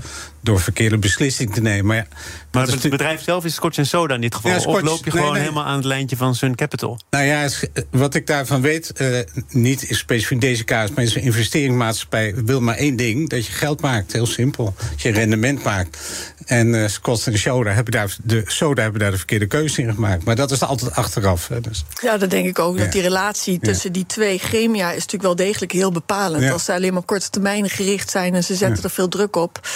door 0.46 0.60
verkeerde 0.60 0.98
beslissing 0.98 1.54
te 1.54 1.62
nemen. 1.62 1.86
Maar, 1.86 1.96
ja, 1.96 2.06
maar 2.52 2.68
het 2.68 2.90
bedrijf 2.90 3.22
zelf 3.22 3.46
is 3.46 3.54
Scotch 3.54 3.86
Soda 3.86 4.16
in 4.16 4.22
dit 4.22 4.36
geval. 4.36 4.52
Ja, 4.52 4.60
Scotch, 4.60 4.78
of 4.78 4.82
loop 4.82 5.06
je 5.06 5.12
gewoon 5.12 5.36
helemaal 5.36 5.64
aan 5.64 5.76
het 5.76 5.86
lijntje 5.86 6.18
van 6.18 6.36
Sun 6.36 6.56
Capital? 6.56 7.00
Nou 7.10 7.26
ja, 7.26 7.50
wat 7.92 8.16
ik 8.16 8.28
daarvan 8.28 8.62
weet, 8.62 8.92
uh, 9.02 9.20
niet 9.50 9.88
specifiek 9.90 10.42
deze 10.42 10.64
kaas, 10.64 10.90
maar 10.90 11.04
is 11.04 11.16
een 11.16 11.22
investeringsmaatschappij 11.22 12.34
wil 12.46 12.62
maar 12.62 12.76
één 12.76 12.96
ding: 12.96 13.30
dat 13.30 13.46
je 13.46 13.52
geld 13.52 13.82
maakt. 13.82 14.14
Heel 14.14 14.26
simpel. 14.26 14.74
Dat 14.90 15.02
je 15.02 15.12
rendement 15.12 15.64
maakt. 15.64 15.98
En 16.46 16.68
uh, 16.68 16.88
Scott 16.88 17.28
en 17.28 17.38
Soda 17.38 17.72
hebben 17.72 17.92
daar 17.92 18.16
de, 18.24 18.44
Soda 18.46 18.82
hebben 18.82 19.00
daar 19.00 19.12
de 19.12 19.18
verkeerde 19.18 19.48
keuze 19.48 19.82
in 19.82 19.94
gemaakt. 19.94 20.24
Maar 20.24 20.36
dat 20.36 20.52
is 20.52 20.62
altijd 20.62 20.96
achteraf. 20.96 21.48
Hè, 21.48 21.62
dus. 21.62 21.86
Ja, 22.02 22.18
dat 22.18 22.30
denk 22.30 22.48
ik 22.48 22.60
ook. 22.60 22.78
Dat 22.78 22.92
die 22.92 23.02
relatie 23.02 23.60
tussen 23.60 23.92
die 23.92 24.06
twee 24.06 24.38
gremia 24.38 24.88
is 24.88 24.94
natuurlijk 24.94 25.24
wel 25.24 25.36
degelijk 25.36 25.72
heel 25.72 25.92
bepalend. 25.92 26.52
Als 26.52 26.66
ze 26.66 26.74
alleen 26.74 26.94
maar 26.94 27.04
korte 27.04 27.30
termijnen 27.30 27.70
gericht 27.70 28.10
zijn 28.10 28.34
en 28.36 28.44
ze 28.44 28.56
zetten 28.56 28.84
er 28.84 28.90
veel 28.90 29.08
druk 29.08 29.36
op. 29.36 29.68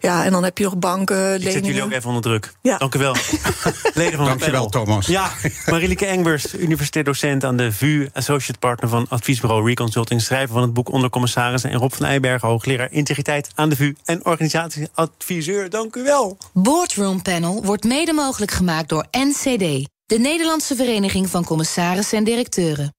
Ja, 0.00 0.09
en 0.10 0.32
dan 0.32 0.44
heb 0.44 0.58
je 0.58 0.64
nog 0.64 0.78
banken, 0.78 1.16
leningen. 1.16 1.46
Ik 1.46 1.52
zet 1.52 1.66
jullie 1.66 1.82
ook 1.82 1.92
even 1.92 2.08
onder 2.08 2.22
druk. 2.22 2.52
Ja. 2.62 2.78
Dank 2.78 2.94
u 2.94 2.98
wel. 2.98 3.16
Leden 3.94 4.16
van 4.16 4.24
Dank 4.24 4.44
je 4.44 4.50
wel, 4.50 4.68
Thomas. 4.68 5.06
Ja, 5.06 5.30
Marilike 5.66 6.06
Engbers, 6.06 6.54
universiteitsdocent 6.54 7.44
aan 7.44 7.56
de 7.56 7.72
VU... 7.72 8.08
associate 8.12 8.58
partner 8.58 8.90
van 8.90 9.06
adviesbureau 9.08 9.66
Reconsulting... 9.66 10.22
schrijver 10.22 10.52
van 10.52 10.62
het 10.62 10.72
boek 10.72 10.92
Onder 10.92 11.10
Commissarissen... 11.10 11.70
en 11.70 11.78
Rob 11.78 11.92
van 11.92 12.06
Eijbergen, 12.06 12.48
hoogleraar 12.48 12.92
integriteit 12.92 13.48
aan 13.54 13.68
de 13.68 13.76
VU... 13.76 13.94
en 14.04 14.24
organisatieadviseur. 14.26 15.70
Dank 15.70 15.96
u 15.96 16.02
wel. 16.02 16.36
Boardroom 16.52 17.22
Panel 17.22 17.64
wordt 17.64 17.84
mede 17.84 18.12
mogelijk 18.12 18.50
gemaakt 18.50 18.88
door 18.88 19.06
NCD, 19.10 19.88
de 20.06 20.18
Nederlandse 20.18 20.76
Vereniging 20.76 21.30
van 21.30 21.44
Commissarissen 21.44 22.18
en 22.18 22.24
Directeuren. 22.24 22.94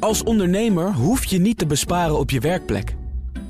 Als 0.00 0.22
ondernemer 0.22 0.92
hoef 0.92 1.24
je 1.24 1.38
niet 1.38 1.58
te 1.58 1.66
besparen 1.66 2.18
op 2.18 2.30
je 2.30 2.40
werkplek. 2.40 2.94